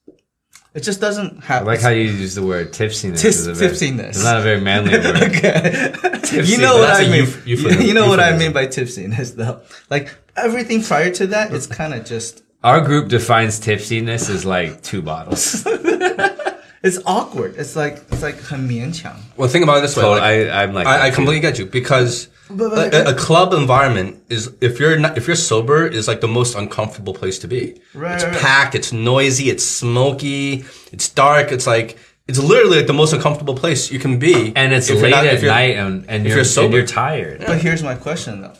[0.73, 1.67] It just doesn't I happen.
[1.67, 3.19] like how you use the word tipsiness.
[3.21, 4.09] Tis- It's a very- tipsiness.
[4.09, 5.05] It's not a very manly word.
[6.47, 7.25] you know what That's I a mean.
[7.25, 7.81] euph- euphemism.
[7.81, 8.39] you know what I Euphemism.
[8.39, 9.61] mean by tipsiness, though.
[9.89, 14.83] Like everything prior to that, it's kind of just Our group defines tipsiness as like
[14.83, 15.63] two bottles.
[16.83, 17.55] it's awkward.
[17.57, 19.15] It's like it's like 很勉强.
[19.37, 20.01] Well, think about it this way.
[20.03, 21.15] So like, I, I'm like, I, that I too.
[21.15, 25.26] completely get you because but- but- a, a club environment is if you're not if
[25.26, 27.80] you're sober is like the most uncomfortable place to be.
[27.94, 28.42] Right, It's right, right.
[28.42, 28.74] packed.
[28.74, 29.50] It's noisy.
[29.50, 30.64] It's smoky.
[30.92, 31.52] It's dark.
[31.52, 34.52] It's like it's literally like the most uncomfortable place you can be.
[34.54, 36.66] and it's late not- at night and, and if you're, you're sober.
[36.66, 37.38] and you're tired.
[37.46, 38.54] But here's my question though.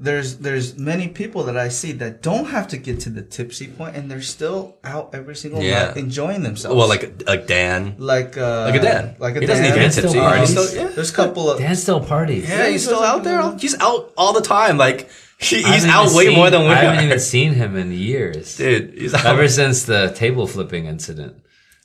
[0.00, 3.66] There's there's many people that I see that don't have to get to the tipsy
[3.68, 5.88] point and they're still out every single Yeah.
[5.88, 6.74] night enjoying themselves.
[6.76, 7.96] Well, like like Dan.
[7.98, 9.16] like uh, Like a Dan.
[9.18, 9.72] like a he doesn't Dan.
[9.74, 10.18] even get still tipsy.
[10.18, 10.48] parties.
[10.48, 10.88] He's still- yeah.
[10.94, 12.48] There's a couple of Dan still parties.
[12.48, 13.42] Yeah, he's still out there.
[13.58, 14.78] He's out all the time.
[14.78, 17.06] Like he, he's out way seen- more than we I haven't are.
[17.08, 18.56] even seen him in years.
[18.56, 19.26] Dude, he's out.
[19.26, 21.36] Ever since the table flipping incident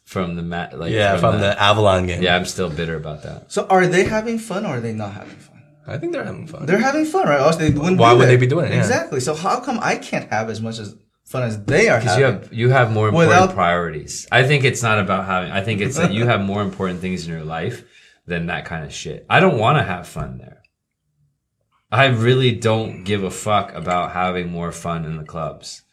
[0.06, 2.24] from the mat, like yeah, from the Avalon game.
[2.24, 3.52] yeah, I'm still bitter about that.
[3.52, 5.57] So are they having fun or are they not having fun?
[5.88, 6.66] I think they're having fun.
[6.66, 7.40] They're having fun, right?
[7.40, 7.98] Or else they wouldn't.
[8.00, 8.72] Why would they be doing it?
[8.72, 8.80] Yeah.
[8.80, 9.20] Exactly.
[9.22, 12.26] So how come I can't have as much as fun as they are Because you
[12.26, 14.28] have you have more important Without- priorities.
[14.32, 15.52] I think it's not about having.
[15.52, 17.84] I think it's that you have more important things in your life
[18.26, 19.26] than that kind of shit.
[19.30, 20.62] I don't want to have fun there.
[21.90, 25.84] I really don't give a fuck about having more fun in the clubs.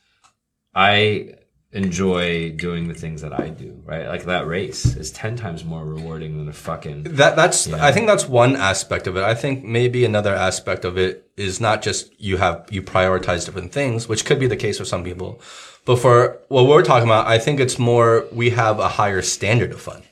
[0.74, 1.34] I
[1.74, 3.82] enjoy doing the things that I do.
[3.84, 7.02] Right, like that race is ten times more rewarding than a fucking.
[7.02, 9.24] That that's I think that's one aspect of it.
[9.24, 13.72] I think maybe another aspect of it is not just you have you prioritize different
[13.72, 15.40] things, which could be the case for some people.
[15.84, 19.72] But for what we're talking about, I think it's more we have a higher standard
[19.72, 20.02] of fun.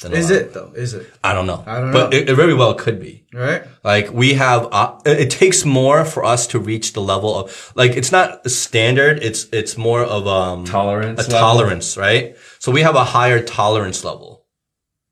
[0.00, 0.72] Than Is it though?
[0.76, 1.64] Is it I don't know.
[1.66, 2.16] I don't But know.
[2.18, 3.24] it, it very well could be.
[3.32, 3.62] right?
[3.84, 7.92] Like we have, uh, it takes more for us to reach the level of like
[7.96, 9.22] it's not a standard.
[9.22, 11.38] It's it's more of um Tolerance a level?
[11.38, 12.36] tolerance, right?
[12.58, 14.46] So we have a higher tolerance level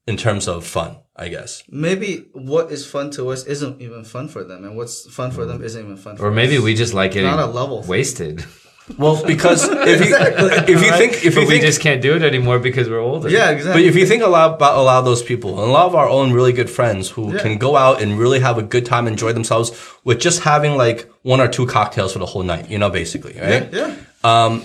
[0.06, 1.62] in terms of fun, I guess.
[1.68, 5.44] Maybe what is fun to us isn't even fun for them, and what's fun for
[5.46, 6.16] them isn't even fun.
[6.16, 6.62] for Or maybe us.
[6.62, 7.22] we just like it.
[7.22, 8.44] Not a level wasted.
[8.98, 12.14] Well, because if you if you think if But you we think just can't do
[12.14, 13.28] it anymore because we're older.
[13.28, 13.54] yeah, exactly.
[13.54, 13.86] But exactly.
[13.88, 15.94] if you think a lot about a lot of those people, and a lot of
[15.96, 17.42] our own really good friends who Yeah.
[17.42, 19.72] can go out and really have a good time, enjoy themselves
[20.04, 23.32] with just having like one or two cocktails for the whole night, you know, basically,
[23.40, 23.72] right?
[23.72, 24.60] yeah, yeah.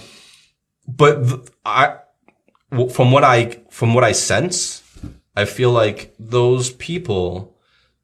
[0.87, 1.95] But th- I,
[2.71, 4.83] w- from what I from what I sense,
[5.35, 7.55] I feel like those people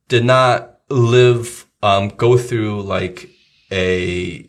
[0.07, 3.29] did not live, um, go through like
[3.71, 4.46] a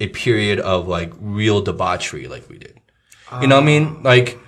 [0.00, 2.80] a period of like real debauchery like we did.
[3.40, 4.02] You know what I mean?
[4.02, 4.38] Like,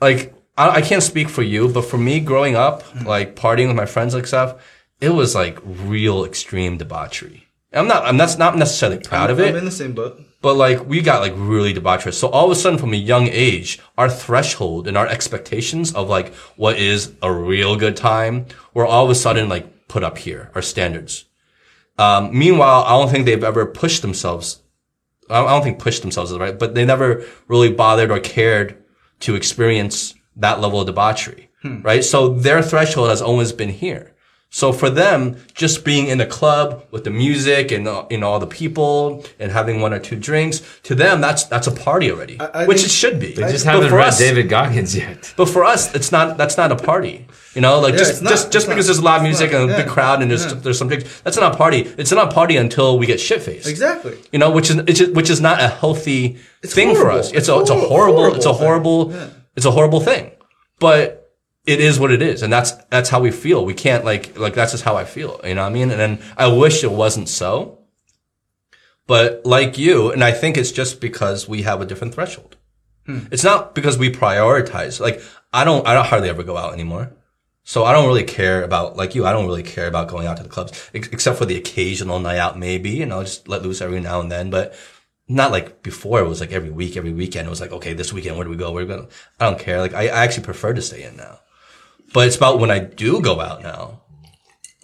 [0.00, 3.76] like I, I can't speak for you, but for me, growing up, like partying with
[3.76, 4.62] my friends like stuff,
[5.00, 7.46] it was like real extreme debauchery.
[7.72, 8.04] I'm not.
[8.04, 9.50] I'm that's not necessarily proud of it.
[9.50, 10.20] I'm in the same boat.
[10.40, 12.14] But like we got like really debaucherous.
[12.14, 16.08] So all of a sudden from a young age, our threshold and our expectations of
[16.08, 20.18] like what is a real good time were all of a sudden like put up
[20.18, 21.24] here, our standards.
[21.98, 24.60] Um, meanwhile, I don't think they've ever pushed themselves.
[25.28, 28.82] I don't think pushed themselves is right, but they never really bothered or cared
[29.20, 31.82] to experience that level of debauchery, hmm.
[31.82, 32.04] right?
[32.04, 34.14] So their threshold has always been here.
[34.60, 35.20] So for them,
[35.52, 39.22] just being in a club with the music and uh, you know all the people
[39.38, 42.78] and having one or two drinks, to them that's that's a party already, I which
[42.78, 43.30] think- it should be.
[43.34, 45.34] They just But haven't read us- David Goggins yet.
[45.36, 46.38] But for us, it's not.
[46.40, 47.26] That's not a party.
[47.54, 48.30] You know, like Yeah, just not.
[48.30, 48.92] just just It's because not.
[48.94, 49.60] there's loud It's music not.
[49.60, 49.82] and a Yeah.
[49.82, 50.54] big crowd and there's Yeah.
[50.62, 51.06] there's some drinks.
[51.24, 51.80] That's not a party.
[51.98, 53.68] It's not a party until we get shit faced.
[53.68, 54.14] Exactly.
[54.32, 57.26] You know, which is which is, which is not a healthy It's thing for us.
[57.38, 58.62] It's a it's a It's horrible, horrible it's a thing.
[58.66, 59.26] horrible Yeah.
[59.56, 60.30] it's a horrible thing.
[60.80, 61.15] But
[61.66, 63.64] it is what it is, and that's that's how we feel.
[63.64, 65.40] We can't like like that's just how I feel.
[65.44, 65.90] You know what I mean?
[65.90, 67.80] And then I wish it wasn't so.
[69.06, 72.56] But like you, and I think it's just because we have a different threshold.
[73.06, 73.20] Hmm.
[73.30, 75.00] It's not because we prioritize.
[75.00, 75.20] Like
[75.52, 77.12] I don't I don't hardly ever go out anymore.
[77.64, 79.26] So I don't really care about like you.
[79.26, 82.20] I don't really care about going out to the clubs, ex- except for the occasional
[82.20, 82.90] night out, maybe.
[82.90, 84.50] You know, just let loose every now and then.
[84.50, 84.76] But
[85.26, 86.20] not like before.
[86.20, 87.48] It was like every week, every weekend.
[87.48, 88.70] It was like, okay, this weekend, where do we go?
[88.70, 89.08] Where do we go?
[89.40, 89.80] I don't care.
[89.80, 91.40] Like I, I actually prefer to stay in now.
[92.16, 94.00] But it's about when I do go out now.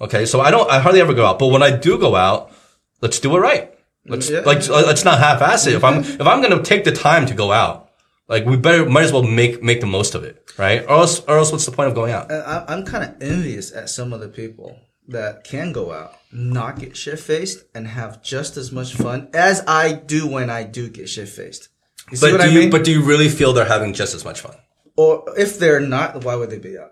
[0.02, 0.70] Okay, so I don't.
[0.70, 1.38] I hardly ever go out.
[1.38, 2.52] But when I do go out,
[3.00, 3.72] let's do it right.
[4.06, 4.40] Let's Yeah.
[4.40, 5.72] like uh, let's not half-ass it.
[5.74, 7.88] If I'm if I'm gonna take the time to go out,
[8.28, 10.82] like we better might as well make make the most of it, right?
[10.84, 12.30] Or else or else what's the point of going out?
[12.30, 16.12] And I, I'm kind of envious at some of the people that can go out,
[16.32, 20.64] not get shit faced, and have just as much fun as I do when I
[20.64, 21.70] do get shit faced.
[22.10, 24.40] But what do I you but do you really feel they're having just as much
[24.42, 24.56] fun?
[24.98, 26.90] or if they're not, why would they be out?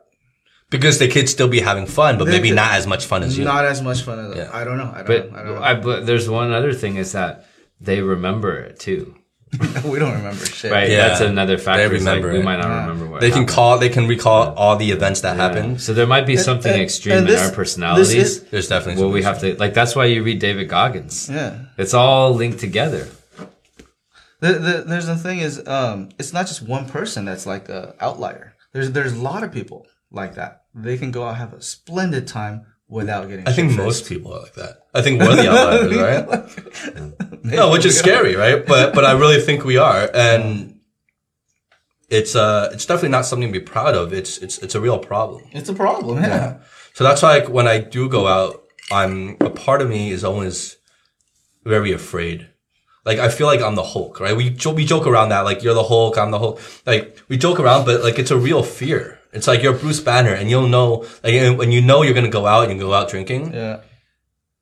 [0.70, 3.44] Because they could still be having fun, but maybe not as much fun as you.
[3.44, 4.50] Not as much fun as Yeah.
[4.52, 4.90] I don't know.
[4.94, 5.38] I don't But know.
[5.38, 5.62] I don't know.
[5.62, 7.44] I, but there's one other thing is that
[7.80, 9.14] they remember it too,
[9.84, 10.70] we don't remember shit.
[10.70, 10.88] right?
[10.88, 11.08] Yeah.
[11.08, 11.88] That's another factor.
[11.88, 12.80] They It's like, remember we might not Yeah.
[12.82, 13.48] remember what they can happened.
[13.56, 15.42] call they can recall all the events that Yeah.
[15.48, 15.80] happened.
[15.80, 18.12] So there might be something and- extreme and in our personalities.
[18.14, 19.74] is- There's definitely well, we something have to like.
[19.74, 21.28] That's why you read David Goggins.
[21.28, 21.52] Yeah.
[21.78, 23.08] It's all linked together.
[24.40, 27.94] The, the, there's the thing is, um, it's not just one person that's like a
[28.00, 28.54] outlier.
[28.72, 30.59] There's there's a lot of people like that.
[30.74, 33.46] They can go out and have a splendid time without getting.
[33.46, 34.86] I think most people are like that.
[34.94, 35.96] I think we're the outliers,
[37.32, 37.44] right?
[37.44, 38.64] No, which is scary, right?
[38.66, 40.80] But but I really think we are, and
[42.08, 44.12] it's uh it's definitely not something to be proud of.
[44.12, 45.44] It's it's it's a real problem.
[45.52, 46.18] It's a problem.
[46.22, 46.58] Yeah.
[46.94, 50.24] So that's why like, when I do go out, I'm a part of me is
[50.24, 50.76] always
[51.64, 52.48] very afraid.
[53.04, 54.36] Like I feel like I'm the Hulk, right?
[54.36, 56.60] We jo- we joke around that like you're the Hulk, I'm the Hulk.
[56.84, 59.19] Like we joke around, but like it's a real fear.
[59.32, 62.46] It's like you're Bruce Banner, and you'll know like when you know you're gonna go
[62.46, 63.80] out and go out drinking Yeah.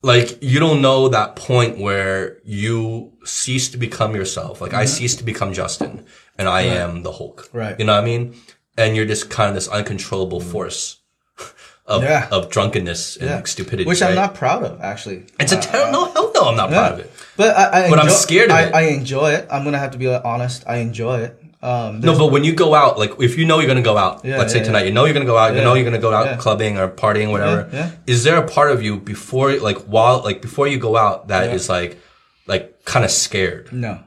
[0.02, 4.60] like you don't know that point where you cease to become yourself.
[4.60, 6.04] Like I cease to become Justin
[6.38, 7.42] and I am the Hulk.
[7.48, 7.58] Mm-hmm.
[7.58, 7.76] Right.
[7.78, 8.34] You know what I mean?
[8.76, 10.98] And you're just kind of this uncontrollable force
[11.86, 12.28] of Yeah.
[12.30, 13.42] of drunkenness and Yeah.
[13.44, 13.88] stupidity.
[13.88, 15.24] Which I'm not proud of, actually.
[15.40, 15.92] It's a terrible.
[15.92, 17.10] No, hell no, I'm not proud of it.
[17.36, 18.74] But I, I But I'm scared of I, it.
[18.74, 19.46] I enjoy it.
[19.50, 20.62] I'm gonna have to be honest.
[20.66, 21.42] I enjoy it.
[21.60, 24.24] Um, No, but when you go out, like if you know you're gonna go out,
[24.24, 24.86] Yeah, let's say tonight, yeah.
[24.88, 26.36] you know you're gonna go out, you know you're gonna go out Yeah.
[26.36, 27.68] clubbing or partying, whatever.
[27.72, 27.90] Yeah, yeah.
[28.06, 31.50] Is there a part of you before, like while, like before you go out, that
[31.52, 31.74] is Yeah.
[31.74, 31.98] like,
[32.46, 33.72] like kind of scared?
[33.72, 33.98] No,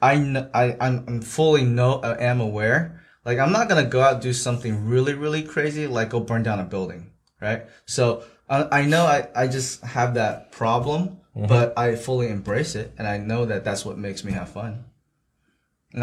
[0.00, 3.00] I kn- I I'm, I'm fully know I am aware.
[3.24, 6.44] Like I'm not gonna go out and do something really really crazy, like go burn
[6.44, 7.10] down a building,
[7.42, 7.62] right?
[7.86, 11.46] So I, I know I I just have that problem, Mm-hmm.
[11.46, 14.84] but I fully embrace it, and I know that that's what makes me have fun.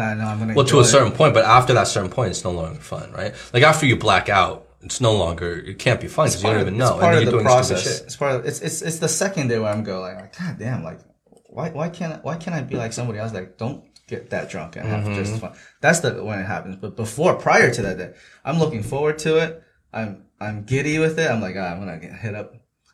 [0.00, 0.54] I know I'm gonna.
[0.54, 0.84] Well, to a it.
[0.84, 3.34] certain point, but after that certain point, it's no longer fun, right?
[3.52, 6.60] Like after you black out, it's no longer, it can't be fun because you don't
[6.60, 6.94] even know.
[6.94, 7.98] It's part and of then the you're doing stupid process.
[7.98, 8.06] shit.
[8.06, 10.82] It's part of it's it's it's the second day where I'm going like, God damn,
[10.84, 11.00] like
[11.48, 13.32] why why can't I, why can't I be like somebody else?
[13.32, 15.14] Like don't get that drunk and have Mm-hmm.
[15.14, 15.54] just fun.
[15.80, 16.76] That's the when it happens.
[16.76, 19.62] But before prior to that day, I'm looking forward to it.
[19.92, 21.28] I'm I'm giddy with it.
[21.30, 22.52] I'm like, ah, I'm gonna get hit up.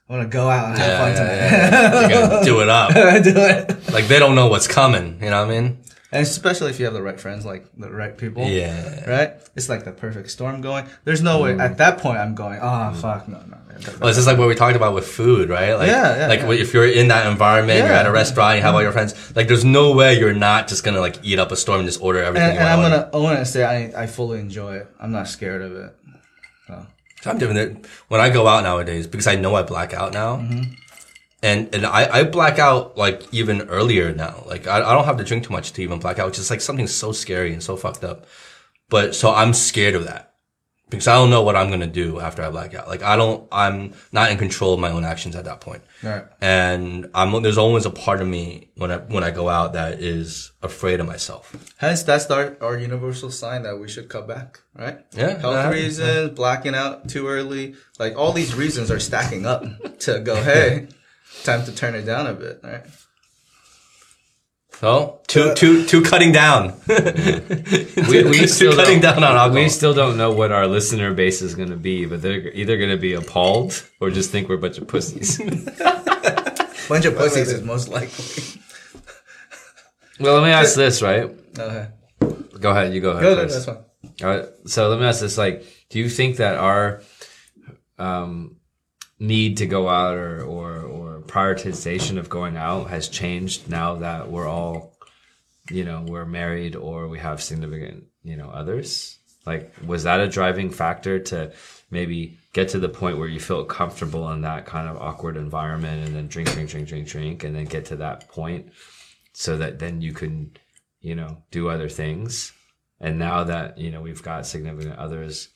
[0.09, 2.11] I'm gonna go out and have fun yeah, tonight.
[2.11, 2.45] yeah, yeah.
[2.45, 2.91] Do it up.
[3.25, 3.93] do it.
[3.93, 5.19] Like they don't know what's coming.
[5.23, 5.79] You know what I mean?
[6.12, 8.46] And especially if you have the right friends, like the right people.
[8.46, 9.11] Yeah.
[9.11, 9.33] Right?
[9.57, 10.87] It's like the perfect storm going.
[11.05, 11.77] There's no way at mm.
[11.79, 13.57] that point I'm going, oh fuck, no, no.
[13.98, 15.72] Well, it's just like what we talked about with food, right?
[15.75, 16.53] Like, Yeah, yeah, like yeah.
[16.53, 19.35] if you're in that environment, you're at a restaurant, you have all your friends.
[19.35, 22.01] Like, there's no way you're not just gonna like eat up a storm and just
[22.03, 22.51] order everything.
[22.51, 22.92] and, and I'm want.
[22.92, 24.88] gonna own it and say I, I fully enjoy it.
[25.01, 25.96] I'm not scared of it.
[26.66, 26.87] So.
[27.31, 30.37] I'm doing it when I go out nowadays because I know I black out now.
[30.37, 30.75] Mm-hmm.
[31.42, 34.44] And, and I, I black out like even earlier now.
[34.46, 36.50] Like I, I don't have to drink too much to even black out, which is
[36.50, 38.26] like something so scary and so fucked up.
[38.88, 40.35] But so I'm scared of that
[40.92, 42.87] because I don't know what I'm going to do after I black out.
[42.87, 45.83] Like I don't, I'm not in control of my own actions at that point.
[46.02, 46.24] Right.
[46.40, 50.00] And I'm, there's always a part of me when I, when I go out that
[50.00, 51.74] is afraid of myself.
[51.78, 54.98] Hence, that's our, our universal sign that we should cut back, right?
[55.12, 55.70] Yeah, Health yeah.
[55.70, 57.74] reasons, blacking out too early.
[57.98, 59.64] Like, all these reasons are stacking up
[60.00, 60.88] to go, hey,
[61.45, 62.83] time to turn it down a bit, right?
[64.75, 66.75] So two, two, two cutting down.
[66.88, 69.55] We, we still cutting don't- down on alcohol.
[69.62, 72.77] We still don't know what our listener base is going to be, but they're either
[72.77, 75.38] going to be appalled or just think we're a bunch of pussies.
[76.88, 78.61] Bunch of pussies is most likely.
[80.21, 81.31] well, let me ask this, right?
[81.57, 81.87] Okay.
[82.61, 82.92] Go ahead.
[82.92, 83.55] You go ahead Go, go, first.
[83.55, 83.85] that's fine.
[84.29, 84.49] All right.
[84.66, 87.01] So let me ask this: like, do you think that our
[87.99, 88.57] um,
[89.18, 94.30] need to go out or, or or prioritization of going out has changed now that
[94.30, 94.96] we're all,
[95.70, 99.18] you know, we're married or we have significant, you know, others?
[99.44, 101.52] Like, was that a driving factor to
[101.90, 106.06] maybe get to the point where you feel comfortable in that kind of awkward environment
[106.06, 108.72] and then drink, drink, drink, drink, drink, and then get to that point
[109.32, 110.56] so that then you can,
[111.00, 112.52] you know, do other things?
[113.00, 115.48] And now that, you know, we've got significant others,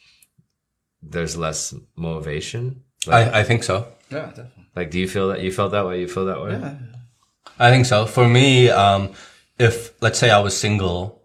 [1.01, 2.83] there's less motivation.
[3.07, 3.87] Like, I, I think so.
[4.11, 4.56] Yeah, definitely.
[4.77, 6.01] Like, do you feel that you felt that way?
[6.01, 6.53] You feel that way?
[6.53, 6.75] Yeah.
[7.59, 8.07] I think so.
[8.07, 9.13] For me, um,
[9.59, 11.23] if let's say I was single,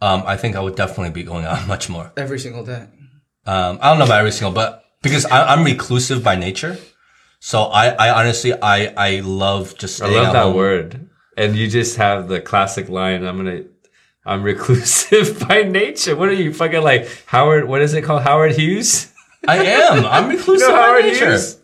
[0.00, 2.12] um, I think I would definitely be going out much more.
[2.16, 2.86] Every single day.
[3.46, 6.78] Um, I don't know about every single, but because I, I'm reclusive by nature,
[7.40, 10.54] so I, I honestly, I, I love just I love at that home.
[10.56, 11.08] word.
[11.36, 13.64] and you just have the classic line, I'm gonna,
[14.24, 16.16] I'm reclusive by nature.
[16.16, 17.66] What are you fucking like Howard?
[17.68, 18.22] What is it called?
[18.22, 19.12] Howard Hughes?
[19.46, 20.06] I am.
[20.06, 21.30] I'm reclusive No, by Howard nature.
[21.32, 21.58] Hughes.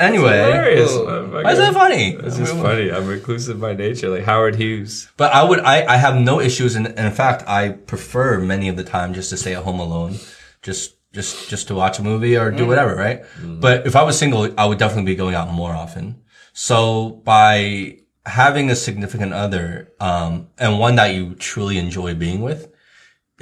[0.00, 0.90] Anyway, Hilarious.
[0.92, 1.28] Oh.
[1.30, 2.14] why is that funny?
[2.14, 2.90] It's just funny.
[2.90, 5.10] I'm reclusive by nature, like Howard Hughes.
[5.18, 8.68] But I would, I, I have no issues, and, and in fact, I prefer many
[8.68, 10.16] of the time just to stay at home alone,
[10.62, 13.24] just, just, just to watch a movie or do whatever, right?
[13.42, 16.22] But if I was single, I would definitely be going out more often.
[16.54, 22.72] So by having a significant other, um, and one that you truly enjoy being with,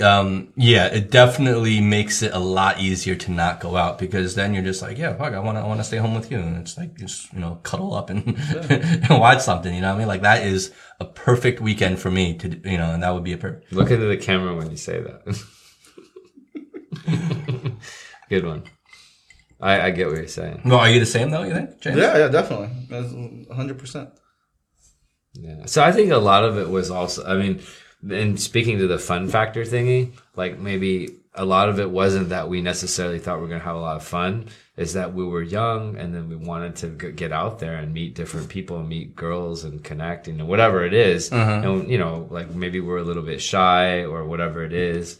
[0.00, 4.54] um, yeah, it definitely makes it a lot easier to not go out because then
[4.54, 6.38] you're just like, yeah, fuck, I want to, I want to stay home with you.
[6.38, 8.26] And it's like, just, you know, cuddle up and,
[8.70, 10.08] and watch something, you know what I mean?
[10.08, 13.32] Like that is a perfect weekend for me to, you know, and that would be
[13.32, 13.72] a perfect.
[13.72, 15.44] Look into the camera when you say that.
[18.28, 18.64] Good one.
[19.60, 20.62] I, I get what you're saying.
[20.64, 21.96] Well, are you the same though, you think, James?
[21.96, 22.70] Yeah, yeah, definitely.
[22.88, 24.12] That's 100%.
[25.34, 25.66] Yeah.
[25.66, 27.60] So I think a lot of it was also, I mean,
[28.02, 32.48] and speaking to the fun factor thingy, like maybe a lot of it wasn't that
[32.48, 35.24] we necessarily thought we were going to have a lot of fun, is that we
[35.24, 38.88] were young and then we wanted to get out there and meet different people and
[38.88, 41.30] meet girls and connect and whatever it is.
[41.64, 45.18] And, you know, like maybe we're a little bit shy or whatever it is.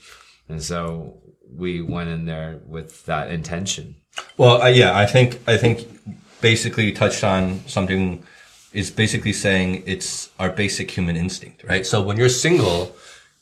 [0.49, 1.19] And so
[1.51, 3.97] we went in there with that intention.
[4.37, 5.87] Well, uh, yeah, I think I think
[6.41, 8.25] basically you touched on something
[8.73, 11.87] is basically saying it's our basic human instinct, right?
[11.87, 12.95] So when you're single,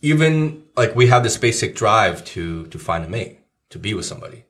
[0.03, 4.07] even like we have this basic drive to to find a mate, to be with
[4.07, 4.45] somebody,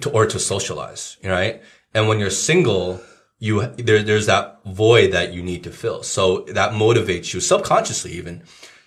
[0.00, 1.62] to, or to socialize, right?
[1.94, 3.00] And when you're single,
[3.38, 6.02] you there there's that void that you need to fill.
[6.02, 8.42] So that motivates you subconsciously even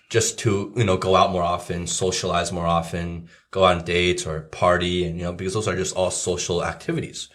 [0.08, 4.40] just to, you know, go out more often, socialize more often, go on dates or
[4.40, 7.28] party and, you know, because those are just all social activities.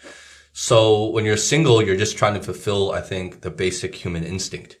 [0.56, 4.78] So when you're single, you're just trying to fulfill, I think, the basic human instinct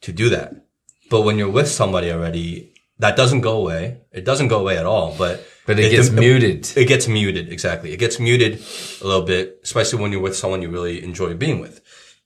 [0.00, 0.66] to do that.
[1.10, 4.00] But when you're with somebody already, that doesn't go away.
[4.10, 6.72] It doesn't go away at all, but But it gets muted.
[6.76, 7.92] It gets muted, exactly.
[7.92, 8.62] It gets muted
[9.02, 11.82] a little bit, especially when you're with someone you really enjoy being with.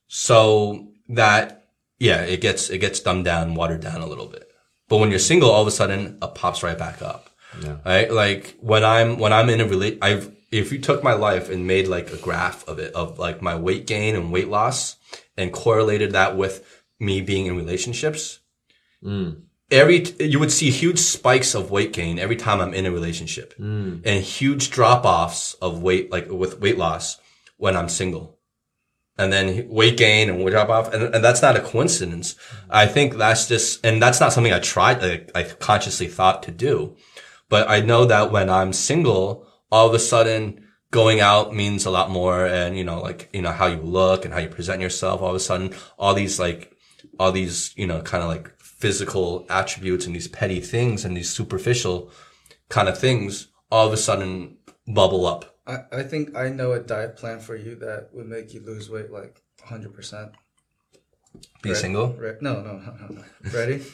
[0.06, 1.66] So that,
[1.98, 4.48] yeah, it gets, it gets dumbed down, watered down a little bit.
[4.88, 7.30] But when you're single, all of a sudden, it pops right back up.
[7.61, 7.78] Yeah.
[7.85, 8.12] Right?
[8.12, 11.66] Like when I'm, when I'm in a relate, I've, if you took my life and
[11.66, 14.96] made like a graph of it, of like my weight gain and weight loss
[15.36, 18.40] and correlated that with me being in relationships,
[19.02, 19.30] hmm.
[19.70, 23.54] every you would see huge spikes of weight gain every time I'm in a relationship,
[23.54, 23.98] hmm.
[24.04, 27.18] and huge drop offs of weight like with weight loss
[27.56, 28.38] when I'm single,
[29.16, 32.34] and then weight gain and weight drop off, and, and that's not a coincidence.
[32.68, 36.50] I think that's just, and that's not something I tried, like, I consciously thought to
[36.50, 36.96] do,
[37.50, 40.66] but I know that when I'm single, all of a sudden.
[40.92, 44.24] Going out means a lot more and, you know, like, you know, how you look
[44.24, 45.22] and how you present yourself.
[45.22, 46.76] All of a sudden, all these like
[47.16, 51.30] all these, you know, kind of like physical attributes and these petty things and these
[51.30, 52.11] superficial
[52.70, 54.56] kind of things all of a sudden
[54.88, 55.56] bubble up.
[55.64, 58.90] I, I think I know a diet plan for you that would make you lose
[58.90, 60.33] weight like 100%.
[61.62, 61.76] Be Right.
[61.78, 62.14] single?
[62.14, 63.24] Re- no, no, no, no, no.
[63.52, 63.85] Ready?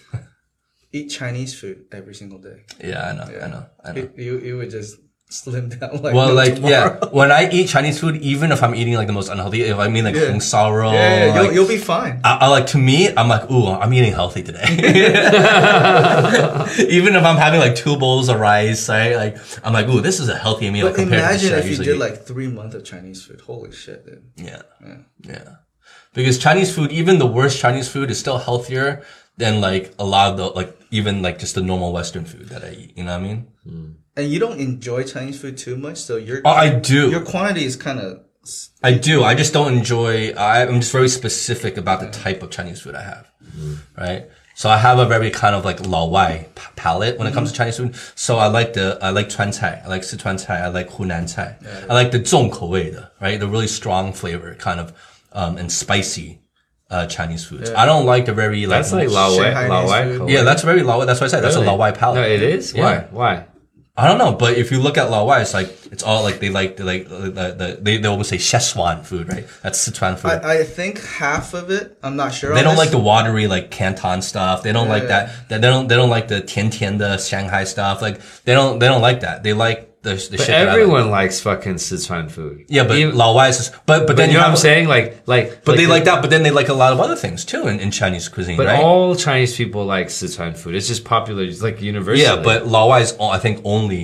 [0.93, 2.65] Eat Chinese food every single day.
[2.83, 4.09] Yeah, I know, I know, I know.
[4.17, 4.97] You, you would just
[5.29, 6.99] slim down like Well, no like, tomorrow.
[7.03, 9.77] yeah, when I eat Chinese food, even if I'm eating like the most unhealthy, if
[9.79, 10.27] I mean like Yeah.
[10.29, 12.21] Kung Sao roll, Yeah, yeah, like, you'll, you'll be fine.
[12.25, 14.63] I, I like to me, I'm like, ooh, I'm eating healthy today.
[16.89, 19.17] Even if I'm having like two bowls of rice, right?
[19.17, 21.59] Like, I'm like, ooh, this is a healthy meal But compared to the imagine shit
[21.59, 21.99] I if you did eat.
[21.99, 23.41] like three months of Chinese food.
[23.41, 24.23] Holy shit, dude.
[24.37, 24.63] Yeah.
[24.85, 24.97] Yeah.
[25.25, 25.49] Yeah.
[26.15, 29.03] Because Chinese food, even the worst Chinese food is still healthier
[29.37, 32.65] than like a lot of the, like, even like just the normal Western food that
[32.65, 32.97] I eat.
[32.97, 33.47] You know what I mean?
[33.65, 37.11] Hmm and you don't enjoy Chinese food too much, so your oh, I do.
[37.11, 38.23] Your quantity is kind of.
[38.83, 39.25] I do.
[39.25, 40.33] I just don't enjoy.
[40.33, 43.75] I, am just very specific about the type of Chinese food I have, mm-hmm.
[44.01, 44.29] right?
[44.55, 47.55] So I have a very kind of like lao wai palate when it comes to
[47.55, 47.71] mm-hmm.
[47.71, 48.13] Chinese food.
[48.15, 51.35] So I like the I like Chuan Cai, I like Sichuan Cai, I like Hunan
[51.35, 51.87] Cai, yeah, yeah.
[51.91, 53.39] I like the zhong wei right?
[53.39, 54.95] The really strong flavor, kind of
[55.33, 56.41] um and spicy
[56.89, 57.69] uh, Chinese foods.
[57.71, 57.83] Yeah.
[57.83, 60.27] I don't like the very like that's like lao wai, lao wai.
[60.27, 61.05] Yeah, that's very lao.
[61.05, 61.55] That's why I said really?
[61.55, 62.21] that's a lao wai palate.
[62.23, 62.73] No, it is.
[62.73, 63.07] Why?
[63.11, 63.47] Why?
[63.99, 66.39] I don't know, but if you look at Lao Wai, it's like it's all like
[66.39, 69.47] they like they like the, the, they they always say Szechuan food, right?
[69.63, 70.33] That's Sichuan food.
[70.33, 71.97] I, I think half of it.
[72.03, 72.55] I'm not sure.
[72.55, 72.79] they don't this.
[72.79, 74.63] like the watery like Canton stuff.
[74.63, 75.33] They don't like Yeah.
[75.49, 75.49] that.
[75.49, 78.03] They don't they don't like the Tian Tian the Shanghai stuff.
[78.03, 79.43] Like they don't they don't like that.
[79.43, 80.47] They like the the But shit.
[80.49, 80.73] that I like.
[80.81, 82.65] everyone likes fucking Sichuan food.
[82.69, 84.89] Yeah, but Even- Lao Wai is but but but then you know what I'm saying?
[84.95, 86.23] Like, like, But they the- like that.
[86.23, 88.67] But then they like a lot of other things too in, in Chinese cuisine, But
[88.67, 88.83] right?
[88.83, 90.75] all Chinese people like Sichuan food.
[90.75, 91.43] It's just popular.
[91.43, 92.25] It's like universal.
[92.25, 94.03] yeah, but Lao Wai is I think only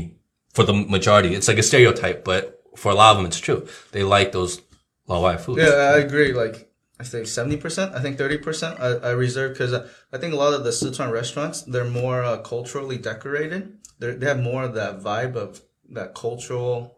[0.55, 1.31] for the majority.
[1.35, 2.43] It's like a stereotype, but
[2.77, 3.61] for a lot of them, it's true.
[3.93, 4.61] They like those
[5.07, 5.61] Lao Wai foods.
[5.62, 6.33] Yeah, I agree.
[6.33, 6.57] Like
[7.01, 7.95] I think seventy percent.
[7.95, 8.79] I think thirty percent.
[8.81, 9.81] I, I reserve because I,
[10.12, 13.62] I think a lot of the Sichuan restaurants they're more uh, culturally decorated.
[13.99, 15.61] They they have more of that vibe of
[15.93, 16.97] that cultural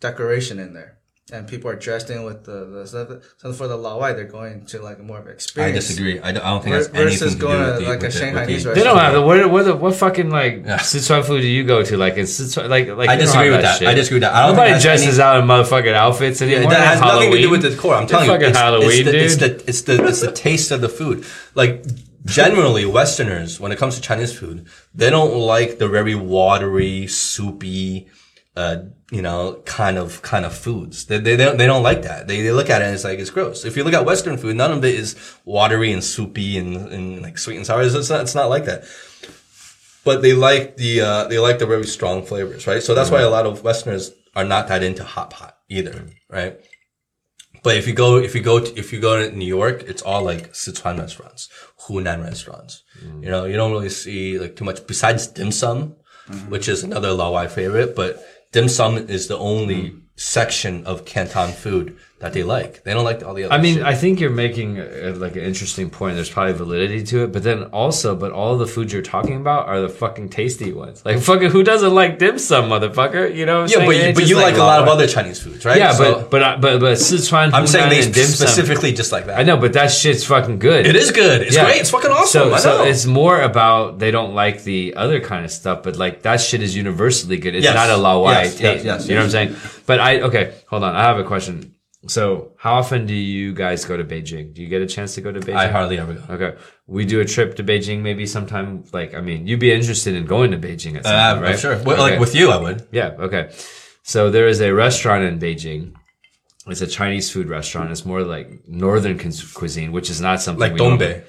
[0.00, 0.94] decoration in there.
[1.30, 3.08] And people are dressed in with the, the stuff.
[3.36, 6.18] So for the Laowai, they're going to like more of an I disagree.
[6.20, 8.02] I don't, I don't think that's anything versus to do going with to the, like
[8.02, 8.74] a with the- Shanghainese the- restaurant.
[8.76, 10.78] They don't have the what what the, what fucking like Yeah.
[10.78, 13.78] Sichuan food do you go to like in Sichuan like like I disagree with that.
[13.78, 13.88] shit.
[13.88, 14.32] I disagree with that.
[14.34, 16.70] I don't Nobody think that's dresses any- out in motherfucking outfits Yeah, anymore.
[16.70, 17.18] that has Halloween.
[17.28, 17.94] nothing to do with the core.
[17.96, 19.22] I'm telling you, fucking it's, Halloween, it's, the, dude.
[19.22, 21.26] it's the it's the it's the taste of the food.
[21.54, 21.84] Like
[22.28, 28.08] generally, Westerners, when it comes to Chinese food, they don't like the very watery, soupy,
[28.56, 31.06] uh, you know, kind of kind of foods.
[31.06, 32.28] They they don't they don't like that.
[32.28, 33.64] They they look at it and it's like it's gross.
[33.64, 37.22] If you look at Western food, none of it is watery and soupy and, and
[37.22, 37.82] like sweet and sour.
[37.82, 38.84] It's not it's not like that
[40.08, 42.82] but they like the uh, they like the very strong flavors, right?
[42.82, 46.58] So that's why a lot of Westerners are not that into hot pot either, right?
[47.62, 50.02] But if you go if you go to, if you go to New York, it's
[50.02, 51.48] all like Sichuan restaurants,
[51.86, 52.82] Hunan restaurants.
[53.02, 53.24] Mm.
[53.24, 55.96] You know, you don't really see like too much besides dim sum,
[56.28, 56.50] mm-hmm.
[56.50, 57.96] which is another Laowai favorite.
[57.96, 60.02] But dim sum is the only mm.
[60.16, 62.82] section of Canton food that they like.
[62.82, 63.54] They don't like all the other.
[63.54, 63.84] I mean, shit.
[63.86, 66.16] I think you're making uh like an interesting point.
[66.16, 69.68] There's probably validity to it, but then also, but all the foods you're talking about
[69.68, 71.04] are the fucking tasty ones.
[71.04, 73.32] Like fucking, who doesn't like dim sum, motherfucker?
[73.34, 73.62] You know?
[73.62, 74.08] What I'm yeah, but saying?
[74.08, 75.78] you, but you like, a lot of other Chinese foods, right?
[75.78, 77.52] Yeah, So- but but I- but but Sichuan.
[77.52, 78.46] I'm saying they dim sum.
[78.48, 79.38] specifically just like that.
[79.38, 80.86] I know, but that shit's fucking good.
[80.86, 81.42] It is good.
[81.42, 81.64] It's Yeah.
[81.66, 81.80] great.
[81.80, 82.26] It's fucking awesome.
[82.40, 82.56] So, I know.
[82.58, 86.40] so it's more about they don't like the other kind of stuff, but like that
[86.40, 87.54] shit is universally good.
[87.54, 87.74] It's Yes.
[87.76, 88.62] not a Laowai Yes, taste.
[88.62, 89.56] yes, yes, you know what I'm saying?
[89.86, 90.96] But I okay, hold on.
[90.96, 91.74] I have a question.
[92.08, 94.54] So, how often do you guys go to Beijing?
[94.54, 95.56] Do you get a chance to go to Beijing?
[95.56, 96.34] I hardly ever go.
[96.34, 98.84] Okay, we do a trip to Beijing maybe sometime.
[98.92, 101.58] Like, I mean, you'd be interested in going to Beijing at some Uh, point, right?
[101.58, 101.76] Sure.
[101.84, 102.12] Well, Okay.
[102.12, 102.88] Like with you, I would.
[102.92, 103.50] Yeah, okay.
[104.02, 105.92] So there is a restaurant in Beijing.
[106.66, 107.90] It's a Chinese food restaurant.
[107.90, 111.24] It's more like northern cuisine, which is not something Like we Dongbei.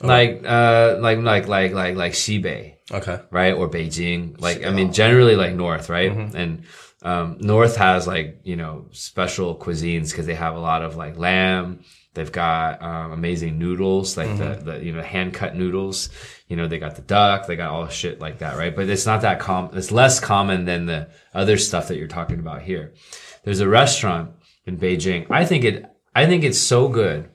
[0.00, 3.18] like uh like like like like like Xibei, Okay.
[3.30, 3.54] right?
[3.54, 4.40] Or Beijing.
[4.40, 6.12] Like I mean generally like north, right?
[6.12, 6.62] And
[7.02, 11.16] um north has like, you know, special cuisines because they have a lot of like
[11.16, 11.84] lamb.
[12.14, 16.08] They've got um, amazing noodles, like the, the you know hand cut noodles.
[16.48, 18.74] You know they got the duck, they got all shit like that, right?
[18.74, 19.70] But it's not that com.
[19.74, 22.92] It's less common than the other stuff that you're talking about here.
[23.44, 24.32] There's a restaurant
[24.66, 25.30] in Beijing.
[25.30, 25.86] I think it.
[26.12, 27.30] I think it's so good.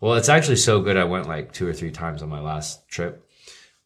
[0.00, 0.96] Well, it's actually so good.
[0.96, 3.28] I went like two or three times on my last trip,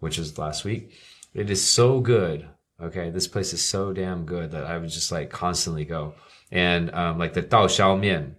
[0.01, 0.93] which was last week.
[1.33, 2.47] It is so good.
[2.83, 6.15] Okay, this place is so damn good that I would just like constantly go.
[6.53, 8.37] And um, like the Dao Xiao Mian,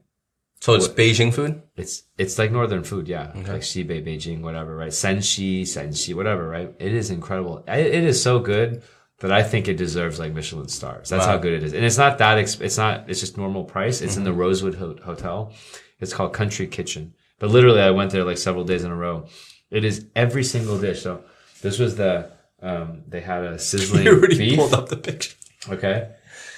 [0.62, 1.62] So it's Beijing food?
[1.76, 4.92] it's it's like northern food, yeah, like Xibei, Beijing, whatever, right?
[4.92, 6.74] Senshi, Senshi, whatever, right?
[6.80, 7.64] It is incredible.
[7.68, 8.84] I, it is so good
[9.20, 11.10] that I think it deserves like Michelin stars.
[11.10, 12.38] That's how good it is, and it's not that.
[12.38, 13.10] Exp- it's not.
[13.10, 14.02] It's just normal price.
[14.02, 15.52] It's in the Rosewood Ho- Hotel.
[16.00, 17.14] It's called Country Kitchen.
[17.40, 19.28] But literally, I went there like several days in a row.
[19.72, 21.02] It is every single dish.
[21.02, 21.24] So
[21.62, 22.32] this was the
[22.62, 24.58] um, they had a sizzling You already beef.
[24.60, 25.36] pulled up the picture.
[25.70, 26.10] Okay.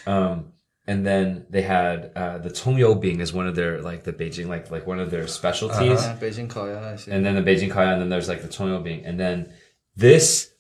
[0.06, 0.54] Um,
[0.88, 4.48] and then they had uh, the Tongyou Bing is one of their like the Beijing
[4.48, 7.12] like like one of their specialties, Uh, Beijing Korea, I see.
[7.12, 9.54] and then the Beijing Kaya, and then there's like the Tongyou Bing, and then
[9.96, 10.52] this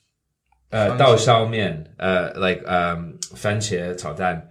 [0.72, 4.44] uh, Dao Xiao Mian, uh, like um, fan qie cao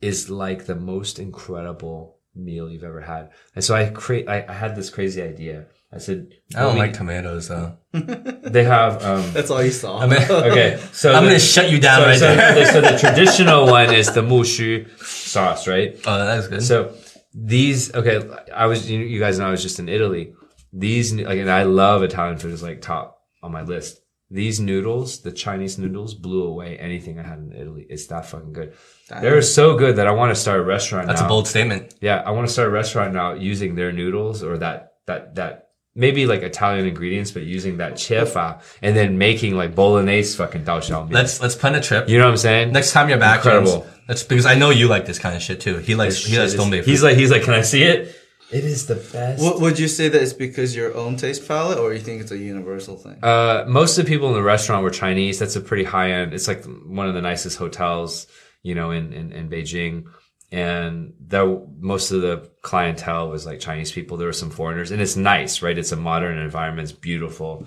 [0.00, 3.30] is like the most incredible meal you've ever had.
[3.54, 5.66] And so I create I, I had this crazy idea.
[5.92, 7.76] I said I don't we- like tomatoes though.
[7.92, 9.98] they have um, That's all you saw.
[9.98, 12.66] I mean, okay so I'm the- gonna shut you down so, right so, there.
[12.72, 15.98] so the traditional one is the mushu sauce, right?
[16.06, 16.62] Oh, that's good.
[16.62, 16.94] So
[17.34, 20.32] these, okay, I was, you, you guys know I was just in Italy.
[20.72, 22.52] These, like, and I love Italian food.
[22.52, 24.00] It's like top on my list.
[24.30, 27.86] These noodles, the Chinese noodles, blew away anything I had in Italy.
[27.88, 28.74] It's that fucking good.
[29.08, 31.26] They're so good that I want to start a restaurant that's now.
[31.26, 31.94] a bold statement.
[32.02, 35.70] Yeah, I want to start a restaurant now using their noodles or that that that
[35.94, 40.78] maybe like Italian ingredients, but using that chefa and then making like bolognese fucking dao
[40.78, 41.12] xiao mian.
[41.14, 42.08] Let's let's plan a trip.
[42.10, 42.72] You know what I'm saying?
[42.72, 43.80] Next time you're back, Incredible.
[43.80, 45.78] James, that's because I know you like this kind of shit too.
[45.78, 46.86] He likes he likes Shit, Dongbei food.
[46.86, 48.14] He's like he's like, can I see it?
[48.50, 49.42] It is the best.
[49.42, 52.30] What, would you say that it's because your own taste palette, or you think it's
[52.30, 53.22] a universal thing?
[53.22, 55.38] Uh, most of the people in the restaurant were Chinese.
[55.38, 56.32] That's a pretty high end.
[56.32, 58.26] It's like one of the nicest hotels,
[58.62, 60.04] you know, in, in, in Beijing.
[60.50, 65.02] And though most of the clientele was like Chinese people, there were some foreigners and
[65.02, 65.76] it's nice, right?
[65.76, 66.88] It's a modern environment.
[66.88, 67.66] It's beautiful.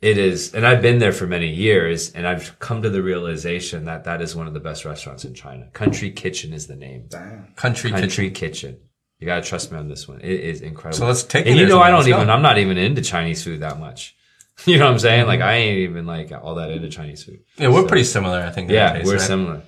[0.00, 0.52] It is.
[0.52, 4.20] And I've been there for many years and I've come to the realization that that
[4.20, 5.70] is one of the best restaurants in China.
[5.72, 7.06] Country Kitchen is the name.
[7.08, 7.52] Damn.
[7.54, 8.02] Country kitchen.
[8.02, 8.78] Country Kitchen.
[9.18, 10.20] You gotta trust me on this one.
[10.20, 10.98] It is incredible.
[10.98, 12.26] So let's take it And you know, I don't even.
[12.26, 12.32] go.
[12.32, 14.14] I'm not even into Chinese food that much.
[14.66, 15.26] You know what I'm saying?
[15.28, 17.40] Like I ain't even like all that into Chinese food.
[17.58, 18.68] Yeah, we're pretty similar, I think.
[18.70, 19.20] Yeah, that case, we're right?
[19.20, 19.62] similar.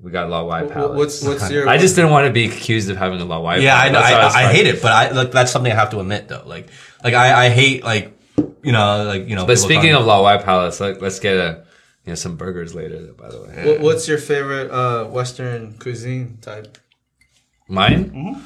[0.00, 0.96] We got Lao Wai Wh- palates.
[0.96, 1.68] What's what's your?
[1.68, 3.58] I just didn't want to be accused of having a Lao Wai.
[3.58, 3.92] Yeah, I palate.
[3.92, 4.00] know.
[4.00, 6.42] I, I, I hate it, but I like that's something I have to admit though.
[6.46, 6.68] Like,
[7.04, 8.12] like I, I hate like,
[8.64, 9.46] you know, like you know.
[9.46, 11.64] But speaking of Lao Wai palates, like, let's get a
[12.04, 13.12] you know some burgers later.
[13.16, 16.76] By the way, What, what's your favorite uh, Western cuisine type?
[17.68, 18.10] Mine?
[18.10, 18.40] Mm-hmm.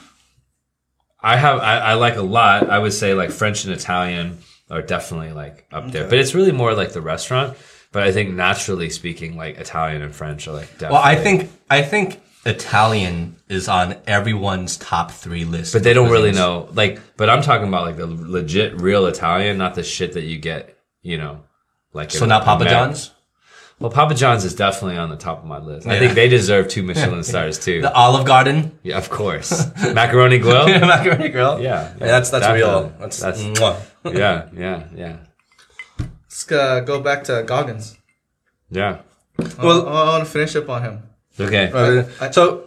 [1.23, 2.68] I have I, I like a lot.
[2.68, 4.39] I would say like French and Italian
[4.70, 7.57] are definitely like up there, but it's really more like the restaurant.
[7.93, 10.95] But I think naturally speaking, like Italian and French are like definitely.
[10.95, 15.73] well, I think I think Italian is on everyone's top three list.
[15.73, 16.68] but they don't really know.
[16.73, 20.39] Like, but I'm talking about like the legit real Italian, not the shit that you
[20.39, 20.77] get.
[21.03, 21.41] You know,
[21.93, 23.11] like So not Papa Mac- John's,
[23.83, 25.87] Well, Papa John's is definitely on the top of my list.
[25.89, 27.80] I think they deserve two Michelin stars too.
[27.89, 29.66] the Olive Garden, Yeah, of course.
[29.93, 30.66] Macaroni Grill.
[30.80, 31.61] macaroni grill.
[31.61, 32.83] Yeah, yeah, that's that's real.
[32.85, 33.01] definitely.
[33.01, 33.76] That's, That's- mwah.
[34.16, 35.16] yeah, yeah, yeah,
[35.99, 37.99] Let's uh, go back to Goggins.
[38.70, 39.01] yeah.
[39.59, 41.03] Well- I, I want to finish up on him.
[41.41, 41.70] Okay.
[41.72, 42.64] Uh, so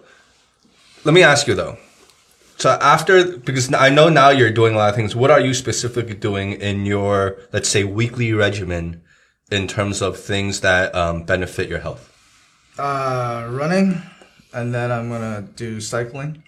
[1.06, 1.78] let me ask you though.
[2.58, 5.16] So after, because I know now you're doing a lot of things.
[5.16, 9.02] What are you specifically doing in your, let's say, weekly regimen
[9.52, 12.12] in terms of things that um, benefit your health?
[12.78, 14.02] Uh, running,
[14.54, 16.44] and then I'm gonna do cycling.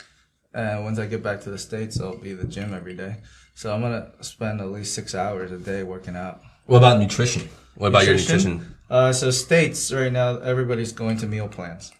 [0.54, 3.18] And once I get back to the states, I'll be at the gym every day.
[3.54, 6.42] So I'm gonna spend at least six hours a day working out.
[6.66, 7.48] What about nutrition?
[7.76, 8.76] What about your nutrition?
[8.90, 11.92] Uh, so states right now, everybody's going to meal plans,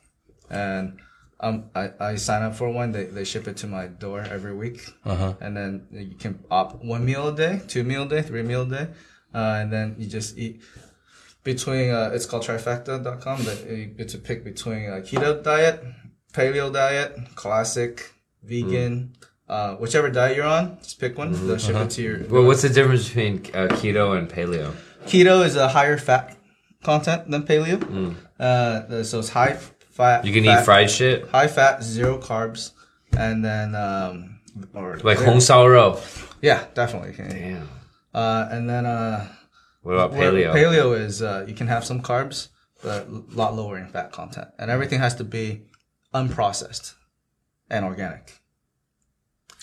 [0.50, 0.98] and
[1.40, 2.92] um, I, I sign up for one.
[2.92, 5.36] They, they ship it to my door every week, uh-huh.
[5.40, 8.64] and then you can opt one meal a day, two meal a day, three meal
[8.64, 8.88] a day,
[9.34, 10.62] uh, and then you just eat
[11.44, 11.92] between.
[11.92, 13.44] Uh, it's called trifecta.com.
[13.44, 15.84] That you get to pick between a keto diet,
[16.34, 18.14] paleo diet, classic,
[18.44, 19.14] vegan.
[19.50, 21.32] Uh, whichever diet you're on, just pick one.
[21.48, 22.28] They'll ship it to your.
[22.28, 24.74] Well, what's the difference between uh, keto and paleo?
[25.06, 26.38] Keto is a higher fat
[26.84, 28.16] content than paleo.
[28.40, 30.26] Uh, so it's high fat.
[30.26, 32.72] You can fat, eat fried shit, High fat, zero carbs,
[33.18, 34.40] and then um,
[34.74, 35.98] or like hong sao.
[36.42, 37.14] Yeah, definitely.
[37.18, 37.70] Damn.
[38.14, 39.28] Uh, and then uh,
[39.88, 40.54] What about where- paleo?
[40.54, 42.50] Paleo is uh, you can have some carbs,
[42.84, 45.62] but a lot lower in fat content, and everything has to be
[46.14, 46.96] unprocessed
[47.70, 48.34] and organic.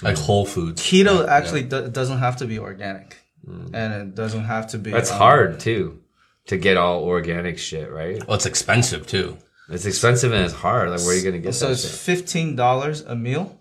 [0.02, 0.80] Like whole foods.
[0.82, 4.90] Keto actually do- doesn't have to be organic, and it doesn't have to be.
[4.92, 6.00] That's um, hard too,
[6.46, 8.26] to get all organic shit, right?
[8.26, 9.36] Well, it's expensive too.
[9.68, 10.88] It's expensive and it's hard.
[10.88, 11.90] Like, where are you gonna get So that it's shit?
[11.92, 13.58] fifteen dollars a meal,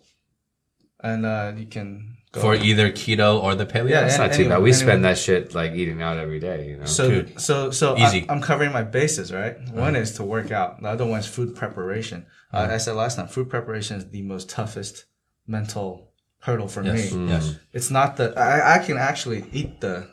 [1.01, 3.91] and uh, you can go For either keto or the paleo.
[3.91, 4.61] Yeah, It's not too bad.
[4.61, 6.59] We anyone- spend that shit like eating out every day.
[6.69, 6.85] You know.
[6.85, 8.25] So, Dude, so, so easy.
[8.27, 9.55] I, am covering my bases, right?
[9.71, 10.81] One is to work out.
[10.81, 12.25] The other one is food preparation.
[12.51, 15.05] Uh, I said last time, food preparation is the most toughest
[15.47, 17.13] mental hurdle for Yes.
[17.13, 17.27] me.
[17.29, 17.55] Yes.
[17.71, 20.09] It's not the I, I can actually eat the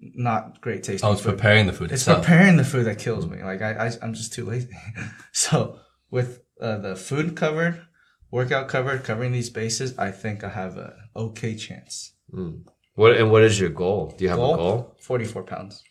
[0.00, 1.04] not great taste.
[1.04, 1.30] Oh, it's food.
[1.36, 2.24] preparing the food It's itself.
[2.24, 3.42] preparing the food that kills me.
[3.42, 4.68] Like I, I I'm just too lazy.
[5.32, 5.78] so
[6.10, 7.82] with uh, the food covered,
[8.30, 12.12] workout covered, covering these bases, I think I have a okay chance.
[12.30, 12.62] Hmm.
[12.94, 14.14] what and what is your goal?
[14.16, 14.54] Do you have Goal?
[14.54, 14.96] a goal?
[15.00, 15.82] Forty four pounds.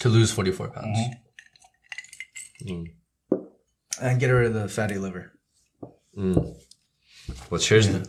[0.00, 0.98] to lose 44 pounds.
[2.64, 2.74] Mm-hmm.
[2.74, 2.84] Hmm.
[4.00, 5.32] And get rid of the fatty liver.
[6.14, 6.34] Hmm.
[7.50, 7.86] Well, cheers.
[7.86, 8.06] Cheers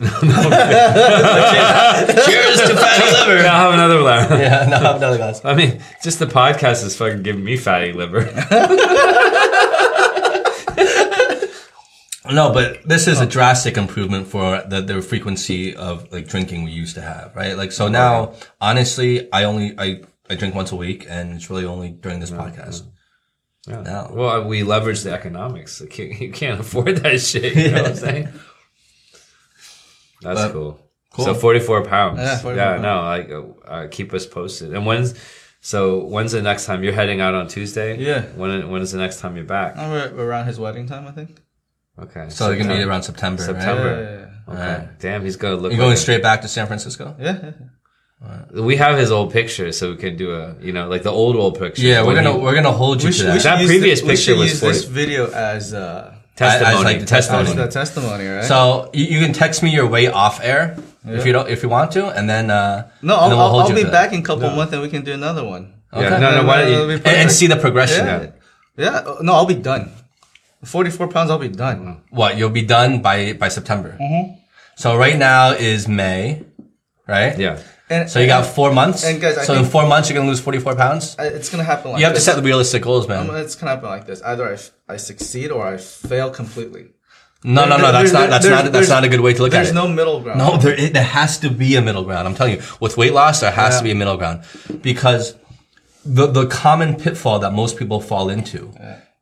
[2.26, 3.46] cheers to fatty liver.
[3.46, 4.30] I'll have another laugh.
[4.30, 5.44] yeah, no, have another glass.
[5.44, 8.22] I mean, just the podcast is fucking giving me fatty liver.
[12.30, 16.70] No, but this is a drastic improvement for the, the frequency of like drinking we
[16.70, 17.54] used to have, right?
[17.56, 20.00] Like, so now, honestly, I only, I,
[20.30, 22.84] I drink once a week and it's really only during this podcast.
[23.68, 23.82] Yeah.
[23.82, 24.10] No.
[24.12, 25.80] Well, we leverage the economics.
[25.82, 27.54] Like, you, you can't afford that shit.
[27.56, 28.28] You know what I'm saying?
[30.22, 30.80] That's But- cool.
[31.12, 31.24] cool.
[31.26, 32.18] So 44 pounds.
[32.20, 32.82] Yeah, 44 yeah pounds.
[32.82, 34.72] no, like, uh, uh, keep us posted.
[34.72, 35.14] And when's,
[35.60, 37.98] so when's the next time you're heading out on Tuesday?
[37.98, 38.22] Yeah.
[38.36, 39.74] When, when is the next time you're back?
[39.76, 41.38] Oh, we're around his wedding time, I think.
[41.98, 42.26] Okay.
[42.28, 43.46] So it's going to be around September, right?
[43.46, 44.28] September.
[44.46, 44.60] Yeah, Okay.
[44.60, 45.00] Alright.
[45.00, 45.72] Damn, he's gonna look.
[45.72, 47.16] You're going like- straight back to San Francisco?
[47.18, 47.50] yeah, yeah.
[48.54, 48.62] yeah.
[48.62, 51.34] We have his old picture, so we can do a, you know, like the old
[51.36, 51.80] old picture.
[51.82, 53.32] Yeah, we're gonna, he- we're gonna hold you We to should, that.
[53.34, 54.94] we should That use previous the, we picture should was use this 40.
[54.94, 56.76] video as uh, testimony.
[56.76, 57.48] as, like, the testimony.
[57.48, 58.44] as the testimony, right?
[58.44, 60.76] So you, you can text me your way off air
[61.06, 63.60] if you don't, if you want to, and then, uh, no, I'll, then we'll I'll,
[63.60, 63.92] I'll you be to that.
[63.92, 65.72] back in a couple months and we can do another one.
[65.94, 66.94] Yeah, no, no, why don't you?
[66.96, 68.04] And, and see the progression.
[68.06, 68.30] Yeah.
[68.76, 69.90] Yeah, no, I'll be done.
[70.64, 72.02] 44 pounds, I'll be done.
[72.10, 73.96] What you'll be done by by September.
[74.00, 74.34] Mm-hmm.
[74.76, 76.44] So right now is May,
[77.06, 77.38] right?
[77.38, 77.58] Yeah.
[77.90, 79.04] And, So you got four months.
[79.04, 81.16] and guys, I so in four months you're gonna lose 44 pounds.
[81.18, 82.24] I- it's gonna happen like You have to this.
[82.24, 83.28] set realistic goals, man.
[83.30, 84.22] Um, It's gonna happen like this.
[84.22, 86.86] Either I, f- I succeed or I fail completely.
[87.44, 87.82] No, no, no.
[87.82, 88.30] There- That's there- not.
[88.30, 88.72] That's there's- not.
[88.72, 89.64] That's not a good way to look at it.
[89.64, 90.38] There's no middle ground.
[90.38, 92.26] No, there, it, there has to be a middle ground.
[92.26, 93.78] I'm telling you, with weight loss, there has Yeah.
[93.80, 94.40] to be a middle ground
[94.80, 95.34] because
[96.06, 98.72] the the common pitfall that most people fall into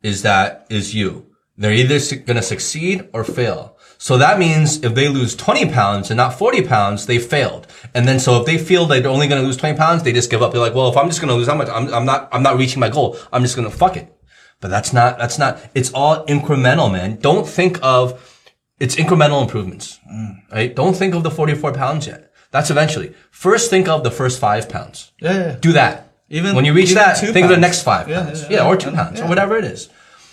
[0.04, 1.26] is that is you.
[1.62, 3.76] They're either going to succeed or fail.
[3.98, 7.68] So that means if they lose 20 pounds and not 40 pounds, they failed.
[7.94, 10.12] And then so if they feel like they're only going to lose 20 pounds, they
[10.12, 10.50] just give up.
[10.50, 12.42] They're like, well, if I'm just going to lose that much, I'm, I'm not, I'm
[12.42, 13.16] not reaching my goal.
[13.32, 14.12] I'm just going to fuck it.
[14.60, 17.16] But that's not, that's not, it's all incremental, man.
[17.20, 18.44] Don't think of,
[18.80, 20.00] it's incremental improvements,
[20.52, 20.74] right?
[20.74, 22.32] Don't think of the 44 pounds yet.
[22.50, 23.14] That's eventually.
[23.30, 25.12] First think of the first five pounds.
[25.20, 25.56] Yeah, yeah.
[25.60, 26.12] Do that.
[26.28, 28.42] Even- when you reach that, think of the next five Yeah, pounds.
[28.42, 28.66] Yeah, yeah.
[28.66, 29.88] or two pounds or whatever it is.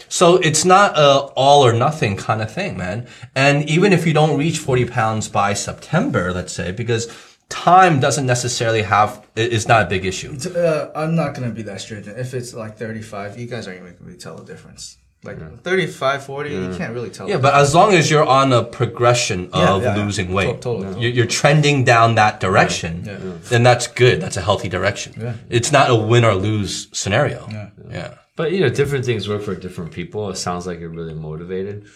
[0.10, 3.08] So it's not a all or nothing kind of thing, man.
[3.36, 7.08] And even if you don't reach 40 pounds by September, let's say, because
[7.50, 10.38] time doesn't necessarily have, it's not a big issue.
[10.56, 12.18] Uh, I'm not gonna be that stringent.
[12.20, 14.98] If it's like 35, you guys aren't even gonna tell the difference.
[15.22, 17.28] Like 35, 40, you can't really tell.
[17.28, 20.02] Yeah, but as long as you're on a progression of yeah, yeah.
[20.06, 21.02] losing weight, To- totally.
[21.02, 23.18] you're, you're trending down that direction, Yeah.
[23.50, 24.22] then that's good.
[24.22, 25.14] That's a healthy direction.
[25.20, 25.34] Yeah.
[25.50, 27.50] It's not a win or lose scenario.
[27.92, 28.14] Yeah.
[28.40, 30.30] But you know, different things work for different people.
[30.30, 31.88] It sounds like you're really motivated.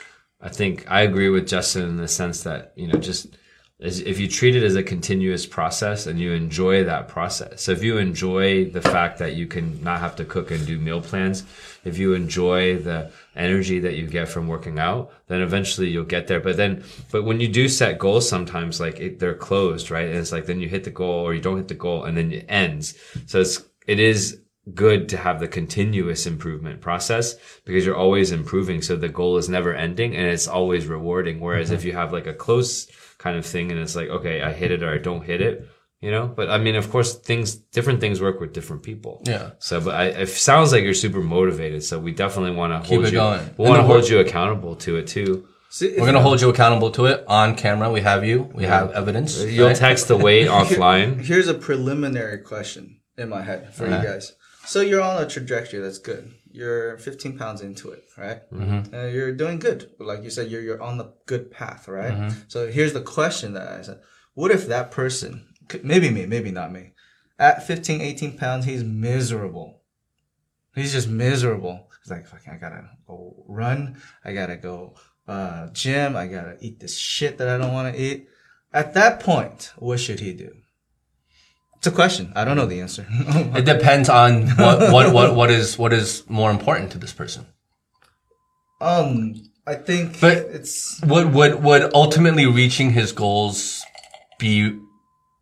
[0.42, 3.38] I think I agree with Justin in the sense that you know, just
[3.80, 7.62] if you treat it as a continuous process and you enjoy that process.
[7.62, 10.78] So if you enjoy the fact that you can not have to cook and do
[10.78, 11.46] meal plans,
[11.86, 16.28] if you enjoy the energy that you get from working out, then eventually you'll get
[16.28, 16.42] there.
[16.42, 20.10] But then, but when you do set goals, sometimes like it, they're closed, right?
[20.10, 22.18] And it's like then you hit the goal or you don't hit the goal and
[22.18, 22.96] then it ends.
[23.28, 24.43] So it's it is
[24.74, 27.36] good to have the continuous improvement process
[27.66, 28.82] because you're always improving.
[28.82, 31.40] So the goal is never ending and it's always rewarding.
[31.40, 31.88] Whereas if mm-hmm.
[31.88, 32.88] you have like a close
[33.18, 35.68] kind of thing and it's like, okay, I hit it or I don't hit it,
[36.00, 39.22] you know, but I mean, of course, things, different things work with different people.
[39.26, 39.52] Yeah.
[39.60, 41.84] So, but I, it sounds like you're super motivated.
[41.84, 43.50] So we definitely want to hold it you, going.
[43.58, 45.48] we want to hold you accountable to it too.
[45.72, 47.92] See, We're going to hold you accountable to it on camera.
[47.92, 48.44] We have you.
[48.54, 49.44] We have evidence.
[49.44, 49.76] You'll right?
[49.76, 51.20] text the weight offline.
[51.20, 53.98] Here's a preliminary question in my head for uh-huh.
[53.98, 54.34] you guys.
[54.66, 56.34] So you're on a trajectory that's good.
[56.52, 58.50] You're 15 pounds into it, right?
[58.52, 58.96] Mm-hmm.
[58.96, 59.90] Uh, you're doing good.
[60.00, 62.32] Like you said, you're you're on the good path, right?
[62.48, 64.02] So here's the question that I said:
[64.36, 65.48] What if that person,
[65.82, 66.94] maybe me, maybe not me,
[67.40, 69.82] at 15, 18 pounds, he's miserable.
[70.76, 71.90] He's just miserable.
[72.04, 74.02] He's like, fuck, I gotta go run.
[74.24, 74.96] I gotta go
[75.28, 76.16] uh, gym.
[76.16, 78.28] I gotta eat this shit that I don't want to eat.
[78.72, 80.56] At that point, what should he do?
[81.84, 82.32] It's a question.
[82.34, 83.06] I don't know the answer.
[83.28, 87.12] Oh it depends on what, what, what, what is, what is more important to this
[87.12, 87.46] person.
[88.80, 89.36] um,
[89.68, 93.84] I think But- it's Would, would, would ultimately reaching his goals
[94.40, 94.80] be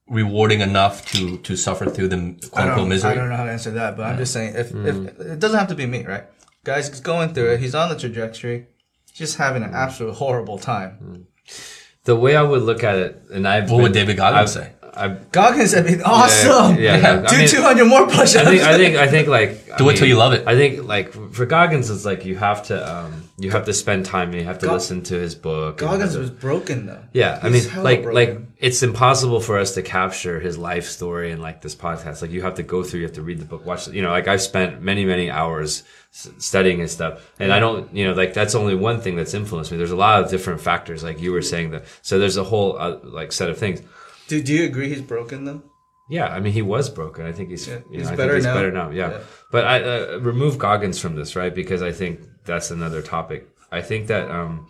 [0.08, 3.12] rewarding enough to, to suffer through the quote I unquote don't, misery?
[3.12, 4.88] I don't know how to answer that, but I'm just saying if, hmm.
[4.88, 6.24] if it doesn't have to be me, right?
[6.64, 7.60] Guys, he's going through it.
[7.60, 8.66] He's on the trajectory.
[9.06, 9.76] He's just having an hmm.
[9.76, 10.92] absolute horrible time.
[10.94, 11.22] Hmm.
[12.06, 14.74] The way I would look at it, and I've What would David Goggins say?
[14.94, 16.78] I've, Goggins, I mean, awesome.
[16.78, 17.24] yeah, yeah.
[17.26, 18.36] I Do mean- 200 more push-ups.
[18.36, 20.46] I think I think I think like I Do it till you love it.
[20.48, 24.06] I think like for Goggins, it's like you have to um you have to spend
[24.06, 25.82] time and you have to Gog- listen to his book.
[25.82, 27.02] and Goggins was broken though.
[27.14, 28.16] yeah, I He's mean, like broken.
[28.16, 32.22] like it's impossible for us to capture his life story in like this podcast.
[32.22, 33.88] Like you have to go through, you have to read the book, watch.
[33.88, 38.06] You know, like I've spent many many hours studying his stuff, and I don't, you
[38.06, 39.78] know, like that's only one thing that's influenced me.
[39.78, 41.86] There's a lot of different factors, like you were saying that.
[42.02, 43.82] So there's a whole uh, like set of things.
[44.32, 45.62] Do, do you agree he's broken though?
[46.10, 47.26] Yeah, I mean, he was broken.
[47.26, 48.54] I think he's, Yeah, he's know, I better think he's now.
[48.54, 48.90] better now.
[48.90, 49.12] Yeah.
[49.12, 49.20] Yeah.
[49.52, 51.54] But I uh, remove Goggins from this, right?
[51.54, 53.50] Because I think that's another topic.
[53.74, 54.68] I think that, um,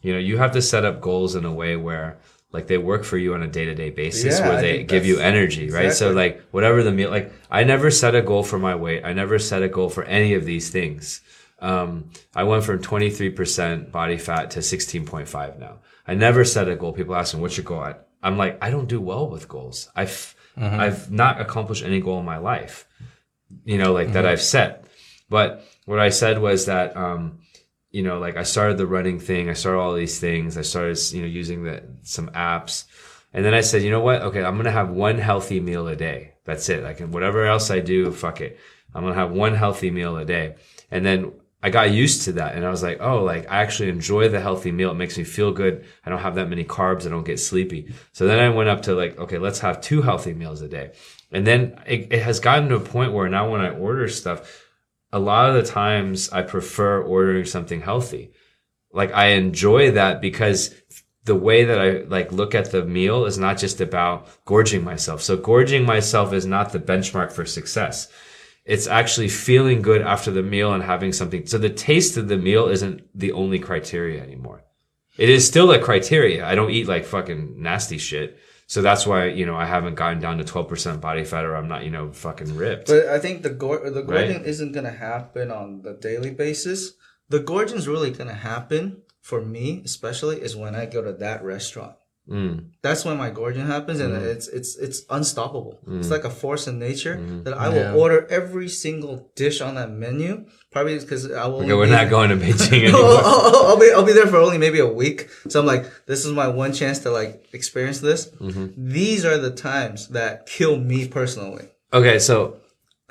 [0.00, 2.18] you know, you have to set up goals in a way where
[2.52, 5.04] like they work for you on a day to day basis Yeah, where they give
[5.04, 5.92] you energy, right?
[5.92, 9.04] So like whatever the meal, like I never set a goal for my weight.
[9.04, 11.20] I never set a goal for any of these things.
[11.58, 15.80] Um, I went from 23% body fat to 16.5 now.
[16.06, 16.94] I never set a goal.
[16.94, 17.80] People ask me, what's your goal?
[17.80, 19.88] I, I'm like, I don't do well with goals.
[19.94, 22.86] I've, I've not accomplished any goal in my life,
[23.64, 24.84] you know, like that I've set.
[25.28, 27.40] But what I said was that, um,
[27.90, 29.48] you know, like I started the running thing.
[29.48, 30.56] I started all these things.
[30.58, 32.84] I started, you know, using the, some apps.
[33.32, 34.22] And then I said, you know what?
[34.22, 36.34] Okay, I'm going to have one healthy meal a day.
[36.44, 36.82] That's it.
[36.82, 38.58] Like, and whatever else I do, fuck it.
[38.94, 40.56] I'm going to have one healthy meal a day.
[40.90, 42.54] And then I got used to that.
[42.54, 44.90] And I was like, oh, like I actually enjoy the healthy meal.
[44.90, 45.84] It makes me feel good.
[46.04, 47.06] I don't have that many carbs.
[47.06, 47.94] I don't get sleepy.
[48.12, 50.92] So then I went up to like, okay, let's have two healthy meals a day.
[51.32, 54.64] And then it, it has gotten to a point where now when I order stuff,
[55.12, 58.32] a lot of the times I prefer ordering something healthy.
[58.92, 60.74] Like I enjoy that because
[61.24, 65.22] the way that I like look at the meal is not just about gorging myself.
[65.22, 68.08] So gorging myself is not the benchmark for success.
[68.66, 71.46] It's actually feeling good after the meal and having something.
[71.46, 74.64] So the taste of the meal isn't the only criteria anymore.
[75.16, 76.44] It is still a criteria.
[76.44, 78.38] I don't eat like fucking nasty shit.
[78.66, 81.68] So that's why, you know, I haven't gotten down to 12% body fat or I'm
[81.68, 82.88] not, you know, fucking ripped.
[82.88, 84.26] But I think the go- the Right.
[84.26, 86.92] gorging isn't gonna happen on the daily basis.
[87.28, 91.96] the gorging's really gonna happen for me, especially, is when I go to that restaurant.
[92.28, 92.70] Mm.
[92.82, 95.78] That's when my gorging happens, and it's it's it's unstoppable.
[95.98, 97.94] It's like a force in nature that I will Yeah.
[97.94, 100.46] order every single dish on that menu.
[100.72, 101.62] Probably because I will.
[101.62, 103.04] Okay, we're not going to Beijing I'll.
[103.04, 105.28] I'll- I'll be I'll be there for only maybe a week.
[105.48, 108.26] So I'm like, this is my one chance to like experience this.
[108.40, 108.66] Mm-hmm.
[108.92, 111.66] These are the times that kill me personally.
[111.92, 112.56] Okay, so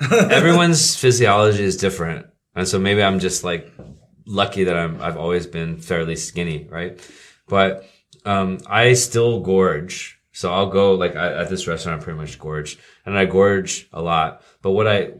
[0.10, 3.72] everyone's physiology is different, and so maybe I'm just like
[4.26, 7.00] lucky that I'm I've always been fairly skinny, right?
[7.48, 7.86] But
[8.26, 12.00] um, I still gorge, so I'll go like I, at this restaurant.
[12.00, 14.42] I pretty much gorge, and I gorge a lot.
[14.62, 15.12] But what I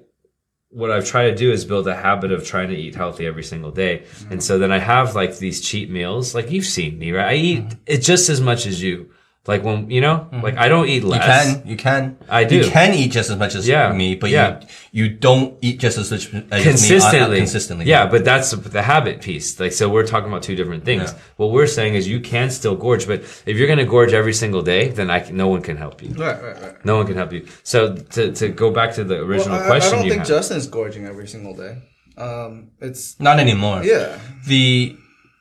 [0.70, 3.44] what I've tried to do is build a habit of trying to eat healthy every
[3.44, 4.04] single day.
[4.30, 6.34] And so then I have like these cheat meals.
[6.34, 7.28] Like you've seen me, right?
[7.28, 9.10] I eat it just as much as you.
[9.46, 11.46] Like when, you know, like I don't eat less.
[11.48, 12.16] You can, you can.
[12.28, 12.56] I do.
[12.56, 13.92] You can eat just as much as Yeah.
[13.92, 14.60] me, but Yeah.
[14.92, 17.36] you you don't eat just as much as me, uh, uh, consistently.
[17.38, 17.84] consistently.
[17.86, 19.58] Yeah, but that's the habit piece.
[19.60, 21.12] Like, so we're talking about two different things.
[21.12, 21.18] Yeah.
[21.36, 24.32] What we're saying is you can still gorge, but if you're going to gorge every
[24.32, 26.10] single day, then I can, no one can help you.
[26.14, 26.84] Right, right, right.
[26.84, 27.46] No one can help you.
[27.62, 30.28] So to, to go back to the original Well, I, I don't you think had.
[30.28, 31.74] Justin's gorging every single day.
[32.16, 33.82] Um, it's Not anymore.
[33.84, 34.18] yeah.
[34.46, 34.96] The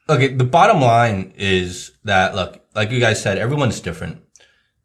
[0.10, 4.22] okay, the bottom line is that look, like you guys said, everyone's different.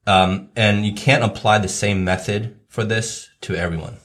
[0.07, 3.99] Um, and you can't apply the same method for this to everyone.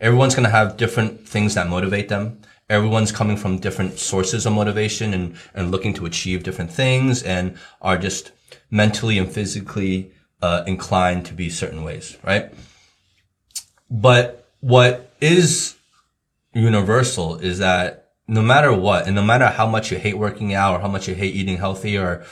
[0.00, 2.42] Everyone's going to have different things that motivate them.
[2.68, 7.56] Everyone's coming from different sources of motivation and, and looking to achieve different things and
[7.80, 8.32] are just
[8.70, 12.52] mentally and physically, uh, inclined to be certain ways, right?
[13.90, 15.76] But what is
[16.52, 20.74] universal is that no matter what, and no matter how much you hate working out
[20.74, 22.24] or how much you hate eating healthy or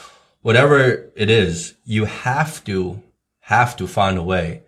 [0.43, 3.03] whatever it is, you have to,
[3.41, 4.63] have to find a way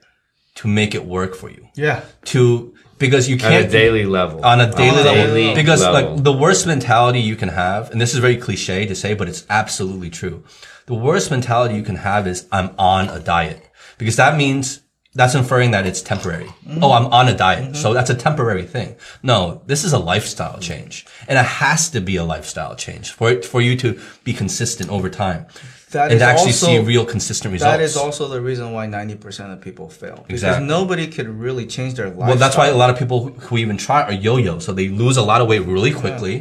[0.57, 1.69] to make it work for you.
[1.75, 2.03] Yeah.
[2.27, 4.45] To, because you can't a daily level.
[4.45, 5.35] on a daily a level.
[5.35, 6.15] daily because level.
[6.15, 9.29] like the worst mentality you can have, and this is very cliche to say, but
[9.29, 10.43] it's absolutely true.
[10.87, 14.81] The worst mentality you can have is I'm on a diet because that means
[15.19, 16.47] that's inferring that it's temporary.
[16.47, 16.83] Mm-hmm.
[16.85, 17.77] Oh, I'm on a diet.
[17.83, 18.97] So that's a temporary thing.
[19.23, 20.95] No, this is a lifestyle change
[21.29, 24.89] and it has to be a lifestyle change for it, for you to be consistent
[24.97, 25.47] over time
[25.91, 27.73] That and actually also- see real consistent results.
[27.77, 30.19] That is also the reason why 90% of people fail.
[30.27, 30.67] Because Exactly.
[30.77, 32.29] nobody could really change their life.
[32.29, 34.59] Well, that's why a lot of people who- who even try are yo-yo.
[34.61, 36.35] So they lose a lot of weight really quickly,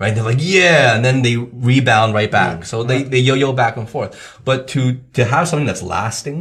[0.00, 0.12] right?
[0.14, 1.36] They're like, yeah, and then they
[1.70, 2.64] rebound right back.
[2.70, 4.10] So they, they yo-yo back and forth.
[4.44, 4.80] But to,
[5.16, 6.38] to have something that's lasting,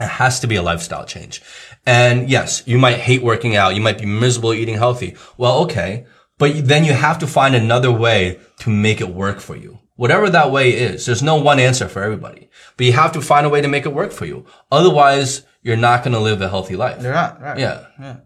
[0.00, 1.42] it has to be a lifestyle change.
[1.86, 3.74] And yes, you might hate working out.
[3.74, 5.16] You might be miserable eating healthy.
[5.36, 6.06] Well, okay.
[6.38, 9.80] But then you have to find another way to make it work for you.
[9.96, 13.44] Whatever that way is, there's no one answer for everybody, but you have to find
[13.44, 14.46] a way to make it work for you.
[14.70, 17.00] Otherwise, you're not going to live a healthy life.
[17.00, 17.58] They're not, right?
[17.58, 17.86] Yeah.
[17.98, 18.16] Yeah.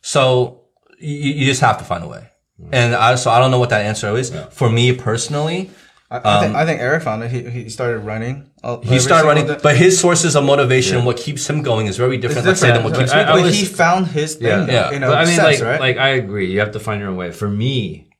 [0.00, 0.62] So
[0.98, 2.30] you, you just have to find a way.
[2.72, 4.34] And I, so I don't know what that answer is.
[4.50, 5.70] For me personally,
[6.12, 7.30] I, I, think, I think Aric found it.
[7.30, 8.50] He, he started running.
[8.64, 9.58] Um, he started running, day.
[9.62, 12.72] but his sources of motivation and what keeps him going is very different, let's say,
[12.72, 13.10] than what different.
[13.10, 13.42] keeps me I- I going.
[13.44, 14.48] but was- he found his thing.
[14.48, 14.66] Yeah.
[14.66, 14.90] Yeah.
[14.90, 15.80] You know, but I mean, sense, like, right?
[15.80, 16.50] like I agree.
[16.52, 17.30] You have to find your own way.
[17.30, 18.10] For me,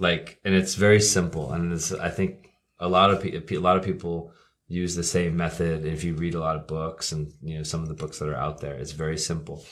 [0.00, 1.52] like, and it's very simple.
[1.52, 4.32] And it's, I think a lot of people, a lot of people
[4.66, 5.86] use the same method.
[5.86, 8.28] If you read a lot of books and you know some of the books that
[8.28, 9.64] are out there, it's very simple.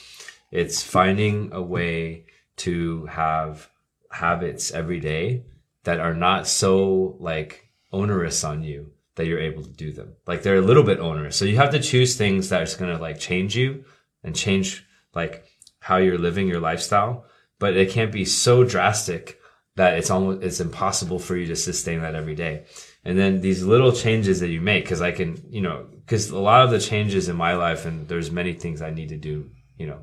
[0.53, 2.27] It's finding a way
[2.59, 3.68] to have
[4.12, 5.47] habits every day
[5.83, 7.64] that are not so like
[7.95, 10.14] onerous on you that you're able to do them.
[10.26, 11.36] Like they're a little bit onerous.
[11.36, 13.84] So you have to choose things that are going to like change you
[14.22, 14.84] and change
[15.14, 15.45] like
[15.78, 17.26] how you're living your lifestyle,
[17.59, 19.38] but it can't be so drastic
[19.76, 22.64] that it's almost it's impossible for you to sustain that every day.
[23.05, 26.38] And then these little changes that you make cuz I can, you know, cuz a
[26.38, 29.51] lot of the changes in my life and there's many things I need to do,
[29.76, 30.03] you know,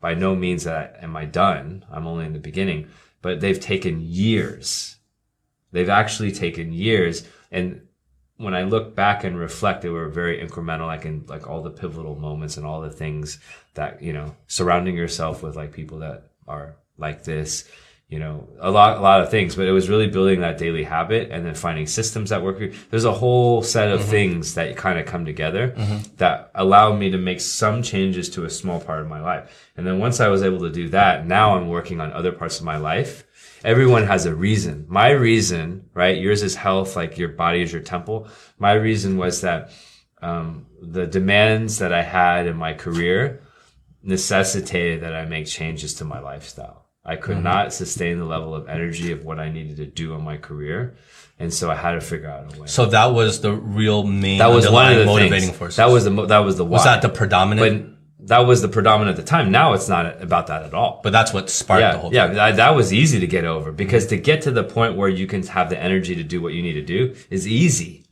[0.00, 1.84] by no means that am I done.
[1.90, 2.88] I'm only in the beginning,
[3.22, 4.96] but they've taken years.
[5.72, 7.26] They've actually taken years.
[7.50, 7.86] And
[8.36, 10.86] when I look back and reflect, they were very incremental.
[10.86, 13.38] Like in like all the pivotal moments and all the things
[13.74, 17.68] that, you know, surrounding yourself with like people that are like this,
[18.10, 20.82] you know, a lot, a lot of things, but it was really building that daily
[20.82, 22.60] habit and then finding systems that work.
[22.90, 24.10] There's a whole set of mm-hmm.
[24.10, 26.16] things that kind of come together mm-hmm.
[26.16, 29.70] that allow me to make some changes to a small part of my life.
[29.76, 32.58] And then once I was able to do that, now I'm working on other parts
[32.58, 33.24] of my life.
[33.64, 34.86] Everyone has a reason.
[34.88, 36.16] My reason, right?
[36.16, 38.28] Yours is health, like your body is your temple.
[38.58, 39.70] My reason was that,
[40.22, 43.42] um, the demands that I had in my career
[44.02, 46.86] necessitated that I make changes to my lifestyle.
[47.04, 50.22] I could not sustain the level of energy of what I needed to do in
[50.22, 50.96] my career.
[51.38, 52.66] And so I had to figure out a way.
[52.66, 55.56] So that was the real main that was one of the motivating things.
[55.56, 55.76] force.
[55.76, 56.76] That was the, that was the why.
[56.76, 59.50] was that the predominant that was the predominant at the time.
[59.50, 61.00] Now it's not about that at all.
[61.02, 62.36] But that's what sparked the yeah, whole yeah, thing.
[62.36, 65.26] that, that was easy to get over because to get to the point where you
[65.26, 68.04] can have the energy to do what you need to do is easy.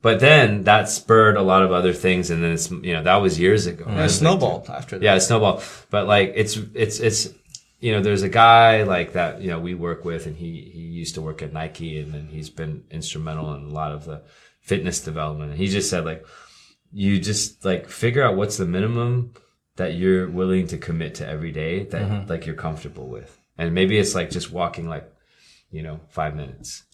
[0.00, 3.16] But then that spurred a lot of other things, and then it's you know that
[3.16, 3.84] was years ago.
[3.86, 5.04] And it snowballed after that.
[5.04, 5.62] Yeah, it snowballed.
[5.90, 7.34] But like it's it's it's
[7.80, 10.80] you know there's a guy like that you know we work with, and he he
[10.80, 14.22] used to work at Nike, and then he's been instrumental in a lot of the
[14.60, 15.50] fitness development.
[15.50, 16.24] And he just said like
[16.92, 19.34] you just like figure out what's the minimum
[19.76, 22.28] that you're willing to commit to every day that mm-hmm.
[22.28, 25.12] like you're comfortable with, and maybe it's like just walking like
[25.70, 26.84] you know five minutes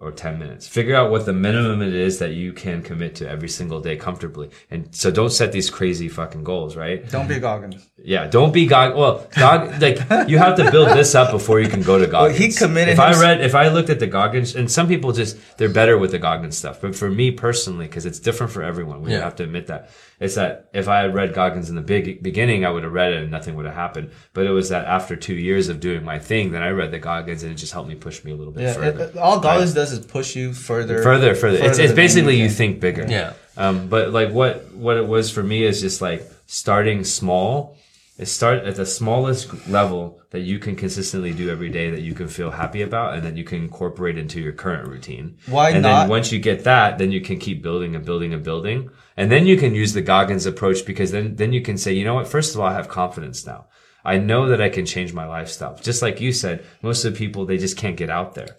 [0.00, 0.66] or 10 minutes.
[0.68, 3.96] Figure out what the minimum it is that you can commit to every single day
[3.96, 4.50] comfortably.
[4.70, 7.08] And so don't set these crazy fucking goals, right?
[7.10, 7.88] Don't be Goggins.
[8.02, 8.96] Yeah, don't be God.
[8.96, 12.38] Well, God, like you have to build this up before you can go to Goggins.
[12.38, 15.38] he committed If I read, if I looked at the Goggins, and some people just
[15.58, 19.00] they're better with the Goggins stuff, but for me personally, because it's different for everyone,
[19.00, 19.20] we Yeah.
[19.20, 19.90] have to admit that.
[20.20, 23.12] It's that if I had read Goggins in the big beginning, I would have read
[23.12, 24.10] it and nothing would have happened.
[24.32, 26.98] But it was that after two years of doing my thing, then I read the
[26.98, 29.04] Goggins and it just helped me push me a little bit Yeah, further.
[29.04, 31.58] it- it- all Goggins does is push you further, further, further.
[31.62, 33.06] It's, it's basically you think bigger.
[33.08, 33.34] Yeah.
[33.56, 37.76] Um, but like what what it was for me is just like starting small.
[38.16, 42.14] Is start at the smallest level that you can consistently do every day that you
[42.14, 45.38] can feel happy about, and then you can incorporate into your current routine.
[45.46, 48.32] Why and not- then once you get that, then you can keep building and building
[48.32, 51.76] and building, and then you can use the Goggins approach because then then you can
[51.76, 52.28] say, you know what?
[52.28, 53.66] First of all, I have confidence now.
[54.04, 55.76] I know that I can change my lifestyle.
[55.82, 58.58] Just like you said, most of the people they just can't get out there.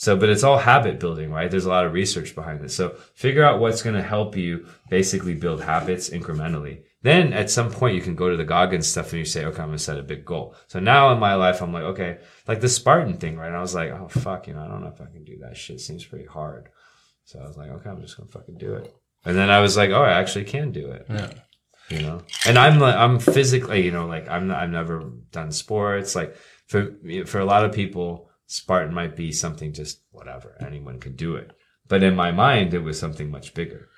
[0.00, 1.50] So, but it's all habit building, right?
[1.50, 2.72] There's a lot of research behind this.
[2.72, 6.84] So figure out what's going to help you basically build habits incrementally.
[7.02, 9.60] Then at some point you can go to the Goggins stuff and you say, okay,
[9.60, 10.54] I'm going to set a big goal.
[10.68, 13.50] So now in my life, I'm like, okay, like the Spartan thing, right?
[13.50, 15.56] I was like, oh, fuck, you know, I don't know if I can do that
[15.56, 15.80] shit.
[15.80, 16.68] seems pretty hard.
[17.24, 18.94] So I was like, okay, I'm just going to fucking do it.
[19.24, 21.06] And then I was like, oh, I actually can do it.
[21.10, 21.30] Yeah.
[21.90, 26.14] You know, and I'm like, I'm physically, you know, like I'm, I've never done sports.
[26.14, 26.36] Like
[26.68, 26.94] for,
[27.26, 30.56] for a lot of people, Spartan might be something just whatever.
[30.60, 31.52] Anyone could do it.
[31.86, 33.88] But in my mind, it was something much bigger.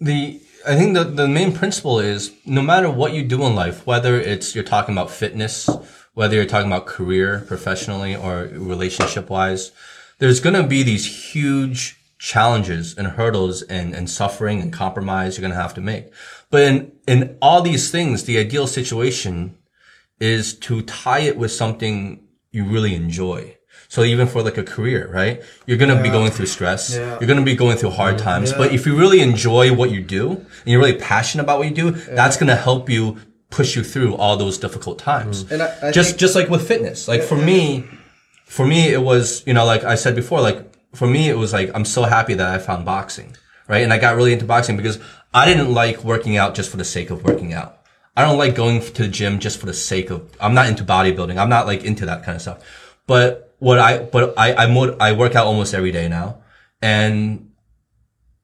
[0.00, 3.86] the I think the the main principle is no matter what you do in life,
[3.86, 5.68] whether it's you're talking about fitness,
[6.14, 9.72] whether you're talking about career, professionally or relationship wise,
[10.18, 15.62] there's gonna be these huge challenges and hurdles and, and suffering and compromise you're gonna
[15.62, 16.12] have to make.
[16.50, 19.56] But in in all these things, the ideal situation
[20.20, 23.56] is to tie it with something you really enjoy.
[23.90, 25.42] So even for like a career, right?
[25.66, 26.94] You're going to be going through stress.
[26.94, 27.18] Yeah.
[27.18, 28.52] You're going to be going through hard times.
[28.52, 28.58] Yeah.
[28.58, 31.74] But if you really enjoy what you do and you're really passionate about what you
[31.74, 33.18] do, that's going to help you
[33.50, 35.42] push you through all those difficult times.
[35.42, 35.50] Mm.
[35.50, 37.08] And I- I just, just like with fitness.
[37.08, 37.84] Like for me,
[38.44, 41.52] for me, it was, you know, like I said before, like for me, it was
[41.52, 43.36] like, I'm so happy that I found boxing,
[43.66, 43.82] right?
[43.82, 45.00] And I got really into boxing because
[45.34, 47.78] I didn't like working out just for the sake of working out.
[48.16, 50.84] I don't like going to the gym just for the sake of, I'm not into
[50.84, 51.36] bodybuilding.
[51.36, 52.96] I'm not like into that kind of stuff.
[53.08, 56.42] But what I, but I, I, mo- I work out almost every day now
[56.82, 57.50] and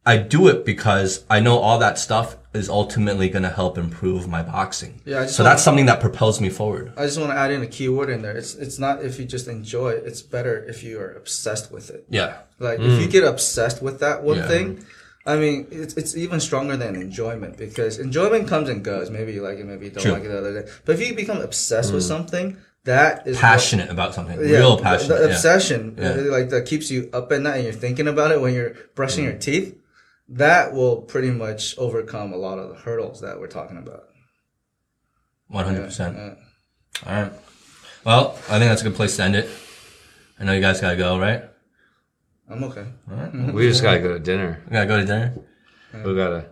[0.06, 4.28] I do it because I know all that stuff is ultimately going to help improve
[4.28, 5.00] my boxing.
[5.04, 6.92] Yeah, I just so wanna- that's something that propels me forward.
[6.96, 8.36] I just want to add in a key word in there.
[8.36, 10.04] It's it's not if you just enjoy it.
[10.06, 12.06] It's better if you are obsessed with it.
[12.08, 12.38] Yeah.
[12.60, 13.00] Like if mm.
[13.00, 14.46] you get obsessed with that one Yeah.
[14.46, 14.86] thing,
[15.26, 19.10] I mean, it's it's even stronger than enjoyment because enjoyment comes and goes.
[19.10, 20.12] Maybe you like it, maybe you don't True.
[20.12, 20.70] like it the other day.
[20.84, 22.08] But if you become obsessed with mm.
[22.08, 22.56] something,
[22.86, 24.38] that is what- Passionate about something.
[24.40, 25.18] yeah, Real the- passionate.
[25.18, 25.34] The, yeah.
[25.34, 26.12] obsession, Yeah.
[26.36, 29.24] like that keeps you up at night and you're thinking about it when you're brushing
[29.24, 29.76] your teeth.
[30.30, 34.04] That will pretty much overcome a lot of the hurdles that we're talking about.
[35.48, 36.16] One hundred percent.
[36.16, 36.34] Yeah.
[37.06, 37.32] All right.
[38.04, 39.48] Well, I think that's a good place to end it.
[40.40, 41.44] I know you guys gotta go, right?
[42.50, 42.86] I'm okay.
[43.52, 44.62] We just gotta go to dinner.
[44.66, 45.34] We gotta go to dinner.
[46.04, 46.46] We gotta.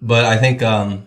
[0.00, 1.06] But I think, um,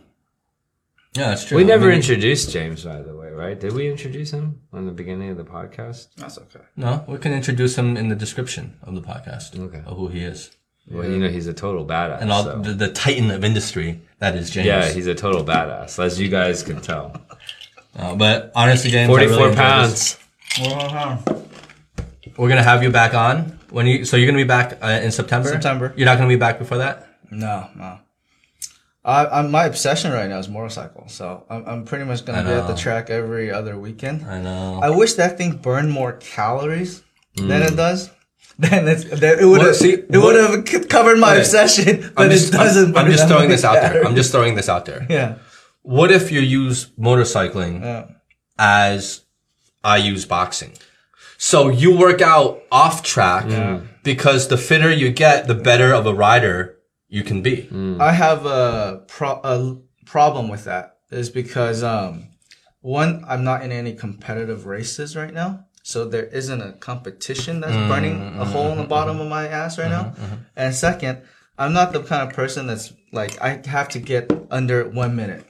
[1.16, 1.58] yeah, that's true.
[1.58, 3.60] We I never mean, introduced James, by the way, right?
[3.60, 6.08] Did we introduce him on the beginning of the podcast?
[6.18, 6.62] That's okay.
[6.76, 9.58] no, we can introduce him in the description of the podcast.
[9.60, 9.82] Okay.
[9.86, 10.52] Of who he is
[10.90, 12.22] Well, you know, he's a total badass.
[12.22, 14.68] and all so- the, the titan of industry that is James.
[14.68, 17.16] Yeah, he's a total badass, as you guys can tell.
[17.98, 20.18] Uh, but honestly, James, I really Forty-four pounds.
[22.38, 24.04] We're gonna have you back on when you.
[24.06, 25.50] So you're gonna be back uh, in September.
[25.50, 25.94] September.
[25.96, 27.08] You're not gonna be back before that.
[27.32, 28.00] No, no.
[29.06, 32.43] I, I'm my obsession right now is motorcycle, so I'm, I'm pretty much gonna I
[32.43, 32.78] be at the know.
[32.78, 34.26] track every other weekend.
[34.26, 34.80] I know.
[34.82, 37.03] I wish that thing burned more calories
[37.36, 37.78] than it mm.
[37.78, 38.10] does.
[38.58, 41.39] Then it's that it would Well, have see, it would have covered my Okay.
[41.41, 42.91] obsession, but I'm just, it doesn't.
[42.91, 43.84] I'm, I'm burn just that throwing this out there.
[43.97, 44.16] I'm calories.
[44.16, 45.06] just throwing this out there.
[45.10, 45.36] yeah.
[45.82, 48.16] What if you use motorcycling
[48.58, 49.22] as
[49.84, 50.72] I use boxing?
[51.38, 53.45] So you work out off track
[54.03, 56.74] because the fitter you get, the better of a rider
[57.16, 57.70] you can be.
[58.01, 60.97] I have a, pro- a problem with that.
[61.11, 62.28] is because um,
[62.82, 67.74] one, I'm not in any competitive races right now, so there isn't a competition that's
[67.74, 70.26] mm, burning a mm, hole in the mm, bottom of my ass right mm-hmm, now.
[70.26, 70.36] Mm-hmm.
[70.57, 71.22] And second,
[71.57, 75.45] I'm not the kind of person that's like I have to get under one minute.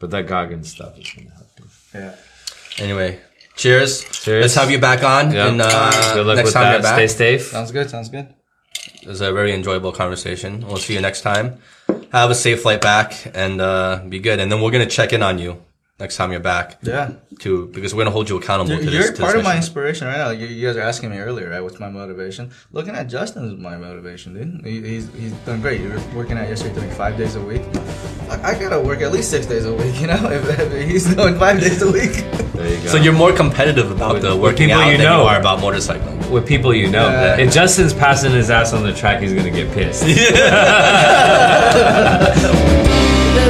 [0.00, 1.66] But that Goggins stuff is gonna help you.
[1.94, 2.16] Yeah.
[2.78, 3.20] Anyway,
[3.54, 4.02] cheers.
[4.10, 4.42] Cheers.
[4.42, 5.32] Let's have you back on.
[5.32, 5.48] Yeah.
[5.48, 6.72] And, uh, Good luck next with time that.
[6.72, 6.94] you're back.
[6.94, 7.46] Stay safe.
[7.46, 7.88] Sounds good.
[7.88, 8.34] Sounds good.
[8.94, 10.66] It was a very enjoyable conversation.
[10.66, 11.58] We'll see you next time.
[12.12, 14.40] Have a safe flight back and uh, be good.
[14.40, 15.65] And then we're gonna check in on you
[15.98, 17.12] next time you're back Yeah.
[17.38, 18.94] too, because we're gonna hold you accountable You're, to this.
[18.94, 20.30] you're to this part of my inspiration right now.
[20.30, 21.62] You, you guys are asking me earlier, right?
[21.62, 22.50] What's my motivation?
[22.72, 24.66] Looking at Justin is my motivation, dude.
[24.66, 25.80] He, he's he's done great.
[25.80, 27.62] You were working out yesterday, doing five days a week.
[28.28, 30.30] I, I gotta work at least six days a week, you know.
[30.30, 32.12] If, if he's doing five days a week.
[32.52, 32.88] There you go.
[32.88, 35.22] So you're more competitive about With- the working people out you than know.
[35.22, 36.30] you are about motorcycling.
[36.30, 37.08] with people you know.
[37.08, 37.38] Yeah.
[37.38, 40.04] If Justin's passing his ass on the track, he's gonna get pissed.
[43.36, 43.48] But